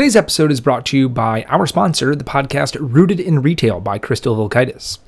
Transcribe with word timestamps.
Today's 0.00 0.16
episode 0.16 0.50
is 0.50 0.62
brought 0.62 0.86
to 0.86 0.96
you 0.96 1.10
by 1.10 1.42
our 1.42 1.66
sponsor, 1.66 2.16
the 2.16 2.24
podcast 2.24 2.74
Rooted 2.80 3.20
in 3.20 3.42
Retail 3.42 3.80
by 3.80 3.98
Crystal 3.98 4.34
Vilkaitis. 4.34 4.98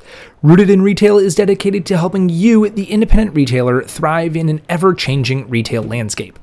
Rooted 0.42 0.68
in 0.68 0.82
Retail 0.82 1.16
is 1.16 1.34
dedicated 1.34 1.86
to 1.86 1.96
helping 1.96 2.28
you, 2.28 2.68
the 2.68 2.90
independent 2.90 3.34
retailer, 3.34 3.82
thrive 3.84 4.36
in 4.36 4.50
an 4.50 4.60
ever 4.68 4.92
changing 4.92 5.48
retail 5.48 5.82
landscape. 5.82 6.38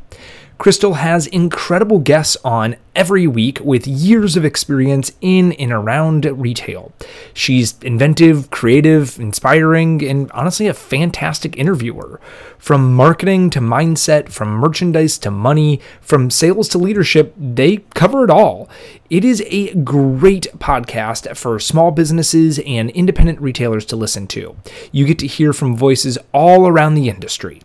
Crystal 0.59 0.95
has 0.95 1.25
incredible 1.25 1.99
guests 1.99 2.35
on 2.43 2.75
every 2.93 3.25
week 3.25 3.61
with 3.61 3.87
years 3.87 4.35
of 4.35 4.43
experience 4.43 5.13
in 5.21 5.53
and 5.53 5.71
around 5.71 6.25
retail. 6.25 6.91
She's 7.33 7.79
inventive, 7.81 8.51
creative, 8.51 9.17
inspiring, 9.21 10.03
and 10.03 10.29
honestly 10.33 10.67
a 10.67 10.73
fantastic 10.73 11.55
interviewer. 11.55 12.19
From 12.57 12.93
marketing 12.93 13.49
to 13.51 13.61
mindset, 13.61 14.33
from 14.33 14.49
merchandise 14.49 15.17
to 15.19 15.31
money, 15.31 15.79
from 16.01 16.29
sales 16.29 16.67
to 16.69 16.77
leadership, 16.77 17.33
they 17.37 17.77
cover 17.95 18.25
it 18.25 18.29
all. 18.29 18.69
It 19.09 19.23
is 19.23 19.41
a 19.47 19.73
great 19.75 20.47
podcast 20.57 21.37
for 21.37 21.57
small 21.59 21.91
businesses 21.91 22.59
and 22.67 22.89
independent 22.89 23.39
retailers 23.39 23.85
to 23.85 23.95
listen 23.95 24.27
to. 24.27 24.57
You 24.91 25.05
get 25.05 25.19
to 25.19 25.27
hear 25.27 25.53
from 25.53 25.77
voices 25.77 26.17
all 26.33 26.67
around 26.67 26.95
the 26.95 27.07
industry. 27.07 27.61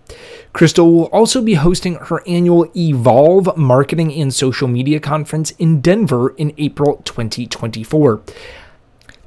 Crystal 0.55 0.93
will 0.93 1.07
also 1.07 1.43
be 1.43 1.55
hosting 1.55 1.97
her 1.97 2.23
annual 2.29 2.71
Evolve 2.77 3.57
Marketing 3.57 4.13
and 4.13 4.33
Social 4.33 4.69
Media 4.69 5.01
Conference 5.01 5.51
in 5.53 5.81
Denver 5.81 6.31
in 6.37 6.55
April 6.59 7.03
2024. 7.05 8.23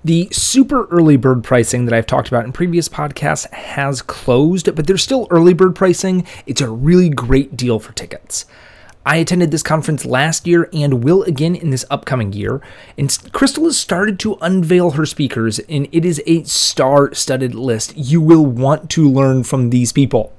The 0.05 0.29
super 0.31 0.85
early 0.85 1.17
bird 1.17 1.43
pricing 1.43 1.83
that 1.83 1.93
I've 1.93 2.07
talked 2.07 2.29
about 2.29 2.45
in 2.45 2.53
previous 2.53 2.87
podcasts 2.87 3.51
has 3.51 4.01
closed, 4.01 4.73
but 4.73 4.87
there's 4.87 5.03
still 5.03 5.27
early 5.29 5.53
bird 5.53 5.75
pricing. 5.75 6.25
It's 6.45 6.61
a 6.61 6.69
really 6.69 7.09
great 7.09 7.57
deal 7.57 7.77
for 7.77 7.91
tickets. 7.91 8.45
I 9.07 9.15
attended 9.15 9.51
this 9.51 9.63
conference 9.63 10.03
last 10.03 10.45
year 10.45 10.69
and 10.73 11.01
will 11.01 11.23
again 11.23 11.55
in 11.55 11.69
this 11.69 11.85
upcoming 11.89 12.33
year. 12.33 12.59
And 12.97 13.17
Crystal 13.31 13.63
has 13.63 13.77
started 13.77 14.19
to 14.19 14.37
unveil 14.41 14.91
her 14.91 15.05
speakers, 15.05 15.59
and 15.59 15.87
it 15.93 16.03
is 16.03 16.21
a 16.27 16.43
star 16.43 17.13
studded 17.13 17.55
list. 17.55 17.95
You 17.95 18.19
will 18.19 18.45
want 18.45 18.89
to 18.89 19.09
learn 19.09 19.45
from 19.45 19.69
these 19.69 19.93
people. 19.93 20.33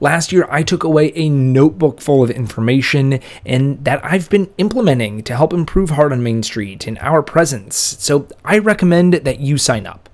Last 0.00 0.32
year, 0.32 0.48
I 0.50 0.62
took 0.62 0.82
away 0.82 1.12
a 1.14 1.28
notebook 1.28 2.00
full 2.00 2.24
of 2.24 2.30
information 2.30 3.20
and 3.44 3.84
that 3.84 4.02
I've 4.02 4.30
been 4.30 4.48
implementing 4.56 5.22
to 5.24 5.36
help 5.36 5.52
improve 5.52 5.90
Heart 5.90 6.12
on 6.12 6.22
Main 6.22 6.42
Street 6.42 6.86
and 6.86 6.98
our 7.00 7.22
presence. 7.22 7.76
So 7.76 8.28
I 8.46 8.56
recommend 8.56 9.12
that 9.12 9.40
you 9.40 9.58
sign 9.58 9.86
up. 9.86 10.05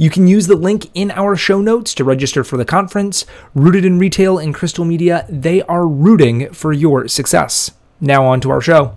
You 0.00 0.08
can 0.08 0.26
use 0.26 0.46
the 0.46 0.56
link 0.56 0.90
in 0.94 1.10
our 1.10 1.36
show 1.36 1.60
notes 1.60 1.92
to 1.92 2.04
register 2.04 2.42
for 2.42 2.56
the 2.56 2.64
conference. 2.64 3.26
Rooted 3.54 3.84
in 3.84 3.98
Retail 3.98 4.38
and 4.38 4.54
Crystal 4.54 4.86
Media, 4.86 5.26
they 5.28 5.60
are 5.64 5.86
rooting 5.86 6.50
for 6.54 6.72
your 6.72 7.06
success. 7.06 7.72
Now, 8.00 8.24
on 8.24 8.40
to 8.40 8.48
our 8.48 8.62
show. 8.62 8.96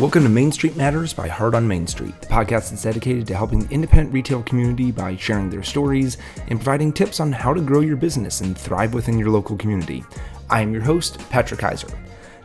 Welcome 0.00 0.22
to 0.22 0.30
Main 0.30 0.50
Street 0.50 0.78
Matters 0.78 1.12
by 1.12 1.28
Heart 1.28 1.54
on 1.54 1.68
Main 1.68 1.86
Street, 1.86 2.18
the 2.22 2.28
podcast 2.28 2.70
that's 2.70 2.84
dedicated 2.84 3.26
to 3.26 3.36
helping 3.36 3.66
the 3.66 3.70
independent 3.74 4.10
retail 4.14 4.42
community 4.44 4.90
by 4.90 5.14
sharing 5.14 5.50
their 5.50 5.62
stories 5.62 6.16
and 6.46 6.58
providing 6.58 6.90
tips 6.90 7.20
on 7.20 7.32
how 7.32 7.52
to 7.52 7.60
grow 7.60 7.80
your 7.80 7.96
business 7.98 8.40
and 8.40 8.56
thrive 8.56 8.94
within 8.94 9.18
your 9.18 9.28
local 9.28 9.58
community. 9.58 10.02
I 10.48 10.62
am 10.62 10.72
your 10.72 10.84
host, 10.84 11.18
Patrick 11.28 11.60
Kaiser. 11.60 11.88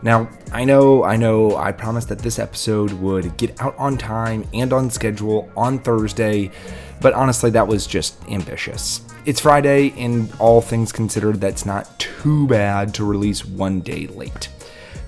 Now, 0.03 0.27
I 0.51 0.65
know, 0.65 1.05
I 1.05 1.15
know, 1.15 1.55
I 1.55 1.71
promised 1.71 2.09
that 2.09 2.19
this 2.19 2.37
episode 2.37 2.91
would 2.91 3.37
get 3.37 3.59
out 3.61 3.73
on 3.77 3.97
time 3.97 4.45
and 4.53 4.73
on 4.73 4.89
schedule 4.89 5.49
on 5.55 5.79
Thursday, 5.79 6.51
but 6.99 7.13
honestly, 7.13 7.49
that 7.51 7.65
was 7.65 7.87
just 7.87 8.21
ambitious. 8.27 8.99
It's 9.25 9.39
Friday, 9.39 9.93
and 9.97 10.29
all 10.39 10.59
things 10.59 10.91
considered, 10.91 11.39
that's 11.39 11.65
not 11.65 11.97
too 11.99 12.45
bad 12.47 12.93
to 12.95 13.05
release 13.05 13.45
one 13.45 13.79
day 13.79 14.07
late. 14.07 14.49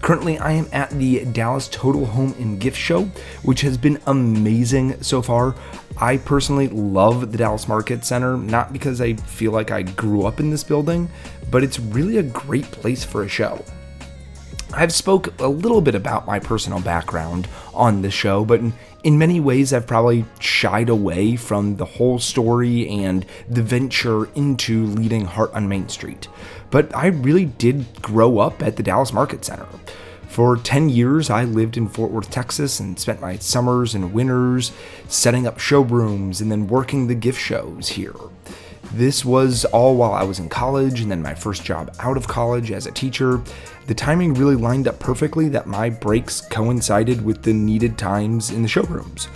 Currently, 0.01 0.37
I 0.37 0.53
am 0.53 0.67
at 0.71 0.91
the 0.91 1.25
Dallas 1.25 1.67
Total 1.67 2.05
Home 2.05 2.33
and 2.39 2.57
Gift 2.57 2.77
Show, 2.77 3.03
which 3.43 3.61
has 3.61 3.77
been 3.77 3.99
amazing 4.07 5.01
so 5.03 5.21
far. 5.21 5.55
I 5.97 6.17
personally 6.17 6.69
love 6.69 7.33
the 7.33 7.37
Dallas 7.37 7.67
Market 7.67 8.05
Center, 8.05 8.37
not 8.37 8.71
because 8.71 9.01
I 9.01 9.15
feel 9.15 9.51
like 9.51 9.71
I 9.71 9.81
grew 9.81 10.25
up 10.25 10.39
in 10.39 10.51
this 10.51 10.63
building, 10.63 11.09
but 11.51 11.63
it's 11.63 11.79
really 11.79 12.17
a 12.17 12.23
great 12.23 12.71
place 12.71 13.03
for 13.03 13.23
a 13.23 13.27
show. 13.27 13.61
I've 14.73 14.93
spoke 14.93 15.39
a 15.39 15.47
little 15.47 15.81
bit 15.81 15.95
about 15.95 16.25
my 16.25 16.39
personal 16.39 16.79
background 16.79 17.47
on 17.73 18.01
the 18.01 18.11
show, 18.11 18.43
but 18.43 18.61
in, 19.03 19.17
many 19.17 19.39
ways 19.39 19.71
I've 19.71 19.87
probably 19.87 20.25
shied 20.39 20.89
away 20.89 21.35
from 21.35 21.77
the 21.77 21.85
whole 21.85 22.19
story 22.19 22.87
and 22.89 23.25
the 23.47 23.61
venture 23.61 24.25
into 24.33 24.85
leading 24.87 25.25
Heart 25.25 25.53
on 25.53 25.69
Main 25.69 25.87
Street. 25.87 26.27
But 26.71 26.93
I 26.95 27.07
really 27.07 27.45
did 27.45 28.01
grow 28.01 28.39
up 28.39 28.61
at 28.61 28.75
the 28.75 28.83
Dallas 28.83 29.13
Market 29.13 29.45
Center. 29.45 29.67
For 30.27 30.57
10 30.57 30.89
years, 30.89 31.29
I 31.29 31.45
lived 31.45 31.77
in 31.77 31.87
Fort 31.87 32.11
Worth, 32.11 32.29
Texas, 32.29 32.81
and 32.81 32.99
spent 32.99 33.21
my 33.21 33.37
summers 33.37 33.95
and 33.95 34.11
winters 34.11 34.73
setting 35.07 35.47
up 35.47 35.59
showrooms 35.59 36.41
and 36.41 36.51
then 36.51 36.67
working 36.67 37.07
the 37.07 37.15
gift 37.15 37.39
shows 37.39 37.89
here. 37.89 38.15
This 38.95 39.25
was 39.25 39.65
all 39.65 39.97
while 39.97 40.13
I 40.13 40.23
was 40.23 40.39
in 40.39 40.47
college 40.47 41.01
and 41.01 41.11
then 41.11 41.21
my 41.21 41.35
first 41.35 41.65
job 41.65 41.93
out 41.99 42.15
of 42.15 42.29
college 42.29 42.71
as 42.71 42.87
a 42.87 42.91
teacher 42.91 43.41
the 43.87 43.93
timing 43.93 44.33
really 44.33 44.55
lined 44.55 44.87
up 44.87 44.99
perfectly 44.99 45.49
that 45.49 45.67
my 45.67 45.89
breaks 45.89 46.41
coincided 46.41 47.23
with 47.23 47.43
the 47.43 47.53
needed 47.53 47.97
times 47.97 48.49
in 48.49 48.63
the 48.63 48.67
showrooms. 48.67 49.27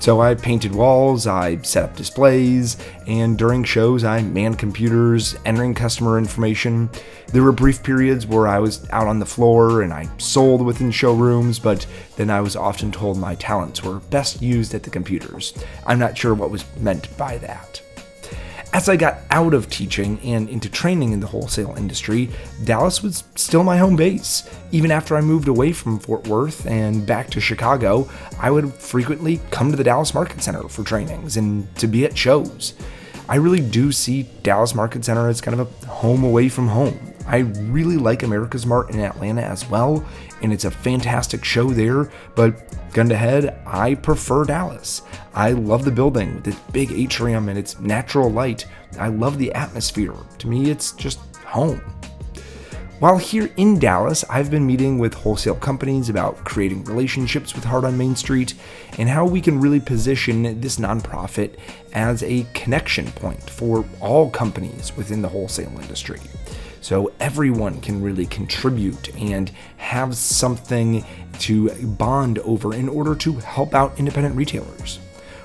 So 0.00 0.20
I 0.20 0.34
painted 0.34 0.74
walls, 0.74 1.28
I 1.28 1.58
set 1.58 1.84
up 1.84 1.96
displays, 1.96 2.76
and 3.06 3.38
during 3.38 3.62
shows 3.62 4.02
I 4.02 4.22
manned 4.22 4.58
computers, 4.58 5.36
entering 5.44 5.74
customer 5.74 6.18
information. 6.18 6.90
There 7.28 7.44
were 7.44 7.52
brief 7.52 7.84
periods 7.84 8.26
where 8.26 8.48
I 8.48 8.58
was 8.58 8.88
out 8.90 9.06
on 9.06 9.20
the 9.20 9.26
floor 9.26 9.82
and 9.82 9.92
I 9.92 10.08
sold 10.18 10.64
within 10.64 10.90
showrooms, 10.90 11.60
but 11.60 11.86
then 12.16 12.30
I 12.30 12.40
was 12.40 12.56
often 12.56 12.90
told 12.90 13.18
my 13.18 13.36
talents 13.36 13.84
were 13.84 14.00
best 14.00 14.42
used 14.42 14.74
at 14.74 14.82
the 14.82 14.90
computers. 14.90 15.54
I'm 15.86 16.00
not 16.00 16.18
sure 16.18 16.34
what 16.34 16.50
was 16.50 16.64
meant 16.78 17.16
by 17.16 17.38
that. 17.38 17.82
As 18.74 18.88
I 18.88 18.96
got 18.96 19.18
out 19.30 19.52
of 19.52 19.68
teaching 19.68 20.18
and 20.20 20.48
into 20.48 20.70
training 20.70 21.12
in 21.12 21.20
the 21.20 21.26
wholesale 21.26 21.74
industry, 21.76 22.30
Dallas 22.64 23.02
was 23.02 23.24
still 23.34 23.64
my 23.64 23.76
home 23.76 23.96
base. 23.96 24.48
Even 24.70 24.90
after 24.90 25.14
I 25.14 25.20
moved 25.20 25.48
away 25.48 25.72
from 25.72 25.98
Fort 25.98 26.26
Worth 26.26 26.66
and 26.66 27.06
back 27.06 27.28
to 27.30 27.40
Chicago, 27.40 28.08
I 28.40 28.50
would 28.50 28.72
frequently 28.72 29.40
come 29.50 29.70
to 29.70 29.76
the 29.76 29.84
Dallas 29.84 30.14
Market 30.14 30.40
Center 30.40 30.68
for 30.68 30.84
trainings 30.84 31.36
and 31.36 31.74
to 31.76 31.86
be 31.86 32.06
at 32.06 32.16
shows. 32.16 32.72
I 33.28 33.36
really 33.36 33.60
do 33.60 33.92
see 33.92 34.22
Dallas 34.42 34.74
Market 34.74 35.04
Center 35.04 35.28
as 35.28 35.42
kind 35.42 35.60
of 35.60 35.68
a 35.68 35.86
home 35.86 36.24
away 36.24 36.48
from 36.48 36.68
home. 36.68 37.11
I 37.26 37.38
really 37.38 37.96
like 37.96 38.20
AmericasMart 38.20 38.90
in 38.90 39.00
Atlanta 39.00 39.42
as 39.42 39.68
well, 39.68 40.04
and 40.42 40.52
it's 40.52 40.64
a 40.64 40.70
fantastic 40.70 41.44
show 41.44 41.70
there, 41.70 42.10
but 42.34 42.92
gun 42.92 43.08
to 43.08 43.16
head, 43.16 43.60
I 43.66 43.94
prefer 43.94 44.44
Dallas. 44.44 45.02
I 45.34 45.52
love 45.52 45.84
the 45.84 45.90
building 45.90 46.34
with 46.36 46.48
its 46.48 46.60
big 46.72 46.92
atrium 46.92 47.48
and 47.48 47.58
its 47.58 47.78
natural 47.80 48.30
light. 48.30 48.66
I 48.98 49.08
love 49.08 49.38
the 49.38 49.52
atmosphere. 49.52 50.14
To 50.38 50.48
me, 50.48 50.70
it's 50.70 50.92
just 50.92 51.18
home. 51.46 51.80
While 52.98 53.18
here 53.18 53.50
in 53.56 53.80
Dallas, 53.80 54.24
I've 54.30 54.50
been 54.50 54.66
meeting 54.66 54.98
with 54.98 55.14
wholesale 55.14 55.56
companies 55.56 56.08
about 56.08 56.44
creating 56.44 56.84
relationships 56.84 57.52
with 57.52 57.64
Heart 57.64 57.84
on 57.84 57.98
Main 57.98 58.14
Street 58.14 58.54
and 58.96 59.08
how 59.08 59.26
we 59.26 59.40
can 59.40 59.60
really 59.60 59.80
position 59.80 60.60
this 60.60 60.78
nonprofit 60.78 61.56
as 61.94 62.22
a 62.22 62.46
connection 62.54 63.10
point 63.12 63.50
for 63.50 63.84
all 64.00 64.30
companies 64.30 64.96
within 64.96 65.20
the 65.20 65.28
wholesale 65.28 65.76
industry 65.80 66.20
so 66.82 67.12
everyone 67.20 67.80
can 67.80 68.02
really 68.02 68.26
contribute 68.26 69.14
and 69.16 69.50
have 69.78 70.14
something 70.16 71.06
to 71.38 71.70
bond 71.86 72.38
over 72.40 72.74
in 72.74 72.88
order 72.88 73.14
to 73.14 73.34
help 73.34 73.72
out 73.72 73.98
independent 73.98 74.36
retailers. 74.36 74.98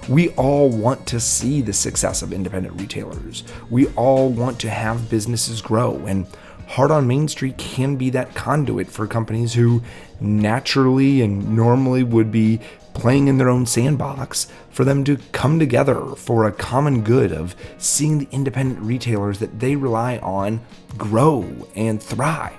We 0.10 0.30
all 0.30 0.70
want 0.70 1.06
to 1.08 1.20
see 1.20 1.62
the 1.62 1.74
success 1.74 2.22
of 2.22 2.34
independent 2.34 2.80
retailers. 2.80 3.44
We 3.70 3.88
all 3.90 4.30
want 4.30 4.60
to 4.62 4.70
have 4.70 5.10
businesses 5.10 5.62
grow, 5.62 5.98
and 6.06 6.28
Heart 6.68 6.92
on 6.92 7.08
Main 7.08 7.28
Street 7.28 7.58
can 7.58 7.96
be 7.96 8.10
that 8.10 8.34
conduit 8.36 8.88
for 8.88 9.08
companies 9.08 9.54
who 9.54 9.82
naturally 10.20 11.22
and 11.22 11.56
normally 11.56 12.04
would 12.04 12.32
be 12.32 12.60
playing 12.98 13.28
in 13.28 13.38
their 13.38 13.50
own 13.50 13.66
sandbox, 13.66 14.48
for 14.70 14.84
them 14.84 15.04
to 15.04 15.18
come 15.32 15.60
together 15.60 16.16
for 16.16 16.46
a 16.46 16.52
common 16.52 17.04
good 17.04 17.32
of 17.32 17.56
seeing 17.78 18.18
the 18.18 18.28
independent 18.32 18.80
retailers 18.82 19.40
that 19.40 19.60
they 19.60 19.76
rely 19.76 20.18
on 20.18 20.60
grow 20.98 21.68
and 21.76 22.02
thrive. 22.02 22.54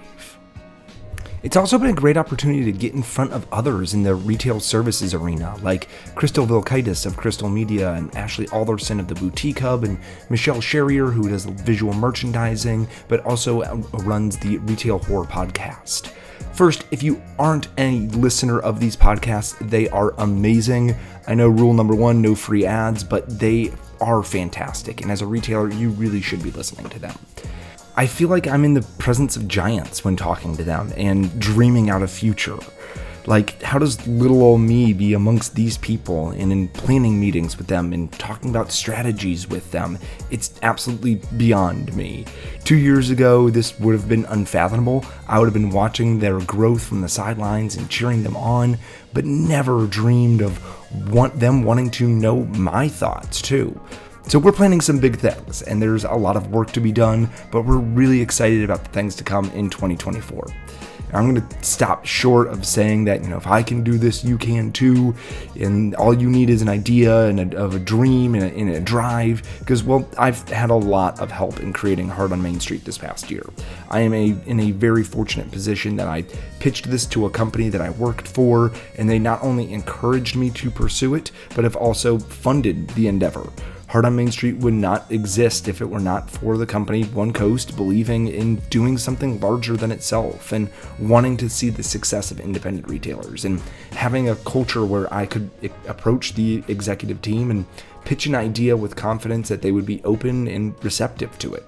It's 1.40 1.56
also 1.56 1.78
been 1.78 1.90
a 1.90 1.94
great 1.94 2.16
opportunity 2.16 2.64
to 2.64 2.72
get 2.72 2.94
in 2.94 3.02
front 3.02 3.32
of 3.32 3.46
others 3.52 3.94
in 3.94 4.02
the 4.02 4.14
retail 4.14 4.58
services 4.58 5.14
arena, 5.14 5.56
like 5.62 5.88
Crystal 6.16 6.44
Vilkaitis 6.44 7.06
of 7.06 7.16
Crystal 7.16 7.48
Media 7.48 7.92
and 7.92 8.14
Ashley 8.16 8.48
Alderson 8.48 8.98
of 8.98 9.06
the 9.06 9.14
Boutique 9.14 9.60
Hub 9.60 9.84
and 9.84 10.00
Michelle 10.30 10.60
Sherrier, 10.60 11.12
who 11.12 11.28
does 11.28 11.44
visual 11.44 11.92
merchandising, 11.92 12.88
but 13.06 13.24
also 13.24 13.62
runs 14.04 14.36
the 14.38 14.58
Retail 14.58 14.98
Horror 14.98 15.26
podcast. 15.26 16.12
First, 16.58 16.86
if 16.90 17.04
you 17.04 17.22
aren't 17.38 17.68
a 17.78 18.00
listener 18.08 18.58
of 18.58 18.80
these 18.80 18.96
podcasts, 18.96 19.56
they 19.70 19.88
are 19.90 20.12
amazing. 20.18 20.96
I 21.28 21.34
know 21.34 21.46
rule 21.46 21.72
number 21.72 21.94
one 21.94 22.20
no 22.20 22.34
free 22.34 22.66
ads, 22.66 23.04
but 23.04 23.38
they 23.38 23.72
are 24.00 24.24
fantastic. 24.24 25.00
And 25.00 25.12
as 25.12 25.22
a 25.22 25.26
retailer, 25.28 25.70
you 25.70 25.90
really 25.90 26.20
should 26.20 26.42
be 26.42 26.50
listening 26.50 26.88
to 26.90 26.98
them. 26.98 27.16
I 27.94 28.06
feel 28.06 28.28
like 28.28 28.48
I'm 28.48 28.64
in 28.64 28.74
the 28.74 28.82
presence 28.98 29.36
of 29.36 29.46
giants 29.46 30.04
when 30.04 30.16
talking 30.16 30.56
to 30.56 30.64
them 30.64 30.92
and 30.96 31.38
dreaming 31.38 31.90
out 31.90 32.02
a 32.02 32.08
future. 32.08 32.58
Like, 33.28 33.60
how 33.60 33.78
does 33.78 34.08
little 34.08 34.42
old 34.42 34.62
me 34.62 34.94
be 34.94 35.12
amongst 35.12 35.54
these 35.54 35.76
people 35.76 36.30
and 36.30 36.50
in 36.50 36.68
planning 36.68 37.20
meetings 37.20 37.58
with 37.58 37.66
them 37.66 37.92
and 37.92 38.10
talking 38.12 38.48
about 38.48 38.72
strategies 38.72 39.46
with 39.46 39.70
them? 39.70 39.98
It's 40.30 40.58
absolutely 40.62 41.16
beyond 41.36 41.94
me. 41.94 42.24
Two 42.64 42.76
years 42.76 43.10
ago, 43.10 43.50
this 43.50 43.78
would 43.80 43.92
have 43.92 44.08
been 44.08 44.24
unfathomable. 44.30 45.04
I 45.26 45.38
would 45.38 45.44
have 45.44 45.52
been 45.52 45.68
watching 45.68 46.18
their 46.18 46.40
growth 46.40 46.82
from 46.82 47.02
the 47.02 47.08
sidelines 47.10 47.76
and 47.76 47.90
cheering 47.90 48.22
them 48.22 48.34
on, 48.34 48.78
but 49.12 49.26
never 49.26 49.86
dreamed 49.86 50.40
of 50.40 50.58
want 51.12 51.38
them 51.38 51.64
wanting 51.64 51.90
to 51.90 52.08
know 52.08 52.46
my 52.46 52.88
thoughts 52.88 53.42
too. 53.42 53.78
So 54.26 54.38
we're 54.38 54.52
planning 54.52 54.80
some 54.80 55.00
big 55.00 55.16
things, 55.18 55.60
and 55.60 55.82
there's 55.82 56.04
a 56.04 56.14
lot 56.14 56.36
of 56.36 56.50
work 56.50 56.70
to 56.72 56.80
be 56.80 56.92
done, 56.92 57.28
but 57.50 57.66
we're 57.66 57.76
really 57.76 58.22
excited 58.22 58.64
about 58.64 58.84
the 58.84 58.90
things 58.90 59.14
to 59.16 59.24
come 59.24 59.50
in 59.50 59.68
2024. 59.68 60.46
I'm 61.12 61.34
going 61.34 61.46
to 61.46 61.64
stop 61.64 62.04
short 62.04 62.48
of 62.48 62.66
saying 62.66 63.04
that, 63.04 63.22
you 63.22 63.28
know, 63.28 63.36
if 63.36 63.46
I 63.46 63.62
can 63.62 63.82
do 63.82 63.98
this, 63.98 64.24
you 64.24 64.38
can 64.38 64.72
too. 64.72 65.14
And 65.58 65.94
all 65.94 66.14
you 66.14 66.28
need 66.28 66.50
is 66.50 66.62
an 66.62 66.68
idea 66.68 67.26
and 67.26 67.54
a, 67.54 67.58
of 67.58 67.74
a 67.74 67.78
dream 67.78 68.34
and 68.34 68.44
a, 68.44 68.48
and 68.48 68.70
a 68.70 68.80
drive. 68.80 69.42
Because, 69.58 69.82
well, 69.82 70.08
I've 70.18 70.46
had 70.48 70.70
a 70.70 70.74
lot 70.74 71.20
of 71.20 71.30
help 71.30 71.60
in 71.60 71.72
creating 71.72 72.08
Heart 72.08 72.32
on 72.32 72.42
Main 72.42 72.60
Street 72.60 72.84
this 72.84 72.98
past 72.98 73.30
year. 73.30 73.44
I 73.90 74.00
am 74.00 74.12
a, 74.12 74.36
in 74.46 74.60
a 74.60 74.72
very 74.72 75.02
fortunate 75.02 75.50
position 75.50 75.96
that 75.96 76.08
I 76.08 76.22
pitched 76.60 76.90
this 76.90 77.06
to 77.06 77.26
a 77.26 77.30
company 77.30 77.68
that 77.68 77.80
I 77.80 77.90
worked 77.90 78.28
for, 78.28 78.72
and 78.96 79.08
they 79.08 79.18
not 79.18 79.42
only 79.42 79.72
encouraged 79.72 80.36
me 80.36 80.50
to 80.50 80.70
pursue 80.70 81.14
it, 81.14 81.30
but 81.54 81.64
have 81.64 81.76
also 81.76 82.18
funded 82.18 82.88
the 82.90 83.08
endeavor. 83.08 83.50
Heart 83.88 84.04
on 84.04 84.16
Main 84.16 84.30
Street 84.30 84.58
would 84.58 84.74
not 84.74 85.10
exist 85.10 85.66
if 85.66 85.80
it 85.80 85.88
were 85.88 85.98
not 85.98 86.28
for 86.28 86.58
the 86.58 86.66
company 86.66 87.04
OneCoast 87.04 87.74
believing 87.74 88.28
in 88.28 88.56
doing 88.68 88.98
something 88.98 89.40
larger 89.40 89.78
than 89.78 89.90
itself 89.90 90.52
and 90.52 90.68
wanting 90.98 91.38
to 91.38 91.48
see 91.48 91.70
the 91.70 91.82
success 91.82 92.30
of 92.30 92.38
independent 92.38 92.86
retailers 92.86 93.46
and 93.46 93.62
having 93.92 94.28
a 94.28 94.36
culture 94.36 94.84
where 94.84 95.12
I 95.12 95.24
could 95.24 95.50
approach 95.86 96.34
the 96.34 96.62
executive 96.68 97.22
team 97.22 97.50
and 97.50 97.64
pitch 98.04 98.26
an 98.26 98.34
idea 98.34 98.76
with 98.76 98.94
confidence 98.94 99.48
that 99.48 99.62
they 99.62 99.72
would 99.72 99.86
be 99.86 100.04
open 100.04 100.48
and 100.48 100.74
receptive 100.84 101.38
to 101.38 101.54
it. 101.54 101.66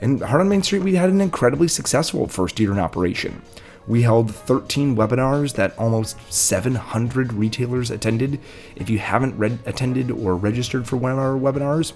And 0.00 0.22
Heart 0.22 0.42
on 0.42 0.48
Main 0.48 0.62
Street, 0.62 0.82
we 0.84 0.94
had 0.94 1.10
an 1.10 1.20
incredibly 1.20 1.66
successful 1.66 2.28
first 2.28 2.60
year 2.60 2.70
in 2.70 2.78
operation. 2.78 3.42
We 3.90 4.02
held 4.02 4.32
13 4.32 4.94
webinars 4.94 5.54
that 5.54 5.76
almost 5.76 6.16
700 6.32 7.32
retailers 7.32 7.90
attended. 7.90 8.38
If 8.76 8.88
you 8.88 9.00
haven't 9.00 9.36
read, 9.36 9.58
attended 9.66 10.12
or 10.12 10.36
registered 10.36 10.86
for 10.86 10.96
one 10.96 11.10
of 11.10 11.18
our 11.18 11.32
webinars, 11.32 11.94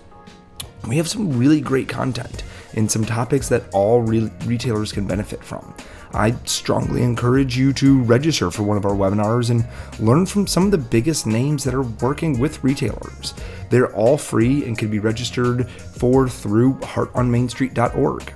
we 0.89 0.97
have 0.97 1.09
some 1.09 1.39
really 1.39 1.61
great 1.61 1.89
content 1.89 2.43
and 2.75 2.91
some 2.91 3.05
topics 3.05 3.49
that 3.51 3.73
all 3.73 4.03
re- 4.03 4.29
retailers 4.45 4.91
can 4.91 5.07
benefit 5.07 5.45
from. 5.45 5.73
I 6.13 6.35
strongly 6.47 7.05
encourage 7.05 7.57
you 7.57 7.73
to 7.75 8.03
register 8.03 8.51
for 8.51 8.65
one 8.65 8.77
of 8.77 8.85
our 8.85 8.97
webinars 8.97 9.51
and 9.51 9.65
learn 10.05 10.27
from 10.27 10.49
some 10.49 10.65
of 10.65 10.73
the 10.73 10.79
biggest 10.79 11.29
names 11.29 11.63
that 11.63 11.75
are 11.75 11.83
working 11.83 12.41
with 12.41 12.65
retailers. 12.65 13.35
They're 13.71 13.95
all 13.95 14.19
free 14.19 14.65
and 14.65 14.77
can 14.77 14.91
be 14.91 14.99
registered 14.99 15.71
for 15.71 16.29
through 16.29 16.75
heartonmainstreet.org. 16.81 18.35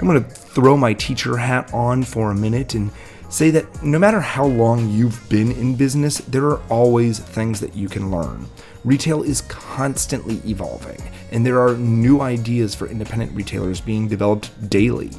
I'm 0.00 0.06
going 0.06 0.24
to 0.24 0.30
throw 0.30 0.78
my 0.78 0.94
teacher 0.94 1.36
hat 1.36 1.72
on 1.74 2.02
for 2.04 2.30
a 2.30 2.34
minute 2.34 2.74
and 2.74 2.90
say 3.28 3.50
that 3.50 3.82
no 3.82 3.98
matter 3.98 4.20
how 4.20 4.46
long 4.46 4.88
you've 4.88 5.28
been 5.28 5.52
in 5.52 5.76
business, 5.76 6.18
there 6.18 6.46
are 6.46 6.62
always 6.70 7.18
things 7.18 7.60
that 7.60 7.76
you 7.76 7.86
can 7.86 8.10
learn. 8.10 8.46
Retail 8.82 9.22
is 9.22 9.42
constantly 9.42 10.40
evolving, 10.50 11.00
and 11.32 11.44
there 11.44 11.60
are 11.60 11.76
new 11.76 12.22
ideas 12.22 12.74
for 12.74 12.88
independent 12.88 13.32
retailers 13.32 13.80
being 13.80 14.08
developed 14.08 14.70
daily. 14.70 15.10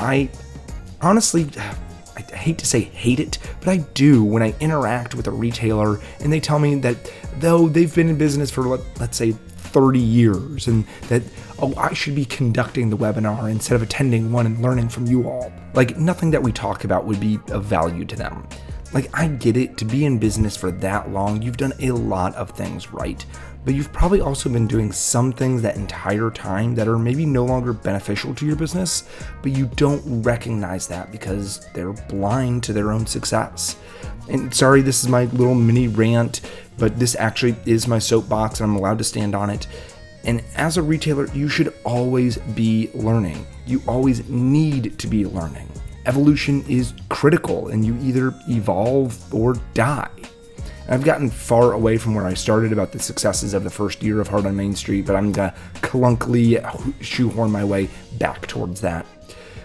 I 0.00 0.30
honestly, 1.00 1.48
I 2.16 2.22
hate 2.22 2.58
to 2.58 2.66
say 2.66 2.80
hate 2.80 3.20
it, 3.20 3.38
but 3.60 3.68
I 3.68 3.76
do 3.94 4.24
when 4.24 4.42
I 4.42 4.52
interact 4.58 5.14
with 5.14 5.28
a 5.28 5.30
retailer 5.30 6.00
and 6.18 6.32
they 6.32 6.40
tell 6.40 6.58
me 6.58 6.74
that 6.80 7.12
though 7.38 7.68
they've 7.68 7.94
been 7.94 8.08
in 8.08 8.18
business 8.18 8.50
for, 8.50 8.66
let's 8.98 9.16
say, 9.16 9.32
30 9.32 10.00
years 10.00 10.66
and 10.66 10.84
that, 11.08 11.22
oh, 11.60 11.74
I 11.76 11.92
should 11.94 12.14
be 12.14 12.24
conducting 12.24 12.90
the 12.90 12.96
webinar 12.96 13.50
instead 13.50 13.74
of 13.74 13.82
attending 13.82 14.30
one 14.30 14.46
and 14.46 14.62
learning 14.62 14.88
from 14.88 15.06
you 15.06 15.28
all. 15.28 15.52
Like, 15.74 15.96
nothing 15.96 16.30
that 16.30 16.42
we 16.42 16.52
talk 16.52 16.84
about 16.84 17.04
would 17.04 17.20
be 17.20 17.38
of 17.50 17.64
value 17.64 18.04
to 18.04 18.16
them. 18.16 18.46
Like, 18.92 19.10
I 19.12 19.28
get 19.28 19.56
it, 19.56 19.76
to 19.78 19.84
be 19.84 20.04
in 20.04 20.18
business 20.18 20.56
for 20.56 20.70
that 20.70 21.10
long, 21.10 21.42
you've 21.42 21.56
done 21.56 21.74
a 21.80 21.90
lot 21.90 22.34
of 22.36 22.50
things 22.50 22.92
right, 22.92 23.24
but 23.64 23.74
you've 23.74 23.92
probably 23.92 24.20
also 24.20 24.48
been 24.48 24.66
doing 24.66 24.92
some 24.92 25.30
things 25.30 25.60
that 25.60 25.76
entire 25.76 26.30
time 26.30 26.74
that 26.76 26.88
are 26.88 26.98
maybe 26.98 27.26
no 27.26 27.44
longer 27.44 27.74
beneficial 27.74 28.34
to 28.36 28.46
your 28.46 28.56
business, 28.56 29.08
but 29.42 29.52
you 29.52 29.66
don't 29.76 30.02
recognize 30.22 30.86
that 30.86 31.12
because 31.12 31.66
they're 31.74 31.92
blind 31.92 32.62
to 32.62 32.72
their 32.72 32.92
own 32.92 33.04
success. 33.04 33.76
And 34.30 34.54
sorry, 34.54 34.80
this 34.80 35.02
is 35.02 35.08
my 35.10 35.24
little 35.24 35.54
mini 35.54 35.88
rant, 35.88 36.40
but 36.78 36.98
this 36.98 37.14
actually 37.16 37.56
is 37.66 37.86
my 37.86 37.98
soapbox 37.98 38.60
and 38.60 38.70
I'm 38.70 38.76
allowed 38.76 38.98
to 38.98 39.04
stand 39.04 39.34
on 39.34 39.50
it. 39.50 39.66
And 40.24 40.42
as 40.56 40.76
a 40.76 40.82
retailer, 40.82 41.26
you 41.28 41.48
should 41.48 41.72
always 41.84 42.38
be 42.38 42.90
learning. 42.94 43.46
You 43.66 43.82
always 43.86 44.28
need 44.28 44.98
to 44.98 45.06
be 45.06 45.24
learning. 45.24 45.70
Evolution 46.06 46.64
is 46.68 46.94
critical, 47.08 47.68
and 47.68 47.84
you 47.84 47.96
either 48.00 48.34
evolve 48.48 49.32
or 49.32 49.54
die. 49.74 50.10
I've 50.88 51.04
gotten 51.04 51.28
far 51.28 51.72
away 51.72 51.98
from 51.98 52.14
where 52.14 52.26
I 52.26 52.32
started 52.32 52.72
about 52.72 52.92
the 52.92 52.98
successes 52.98 53.52
of 53.52 53.62
the 53.62 53.70
first 53.70 54.02
year 54.02 54.20
of 54.20 54.28
Heart 54.28 54.46
on 54.46 54.56
Main 54.56 54.74
Street, 54.74 55.04
but 55.04 55.16
I'm 55.16 55.32
gonna 55.32 55.54
clunkily 55.74 56.62
shoehorn 57.02 57.52
my 57.52 57.62
way 57.62 57.90
back 58.18 58.46
towards 58.46 58.80
that. 58.80 59.06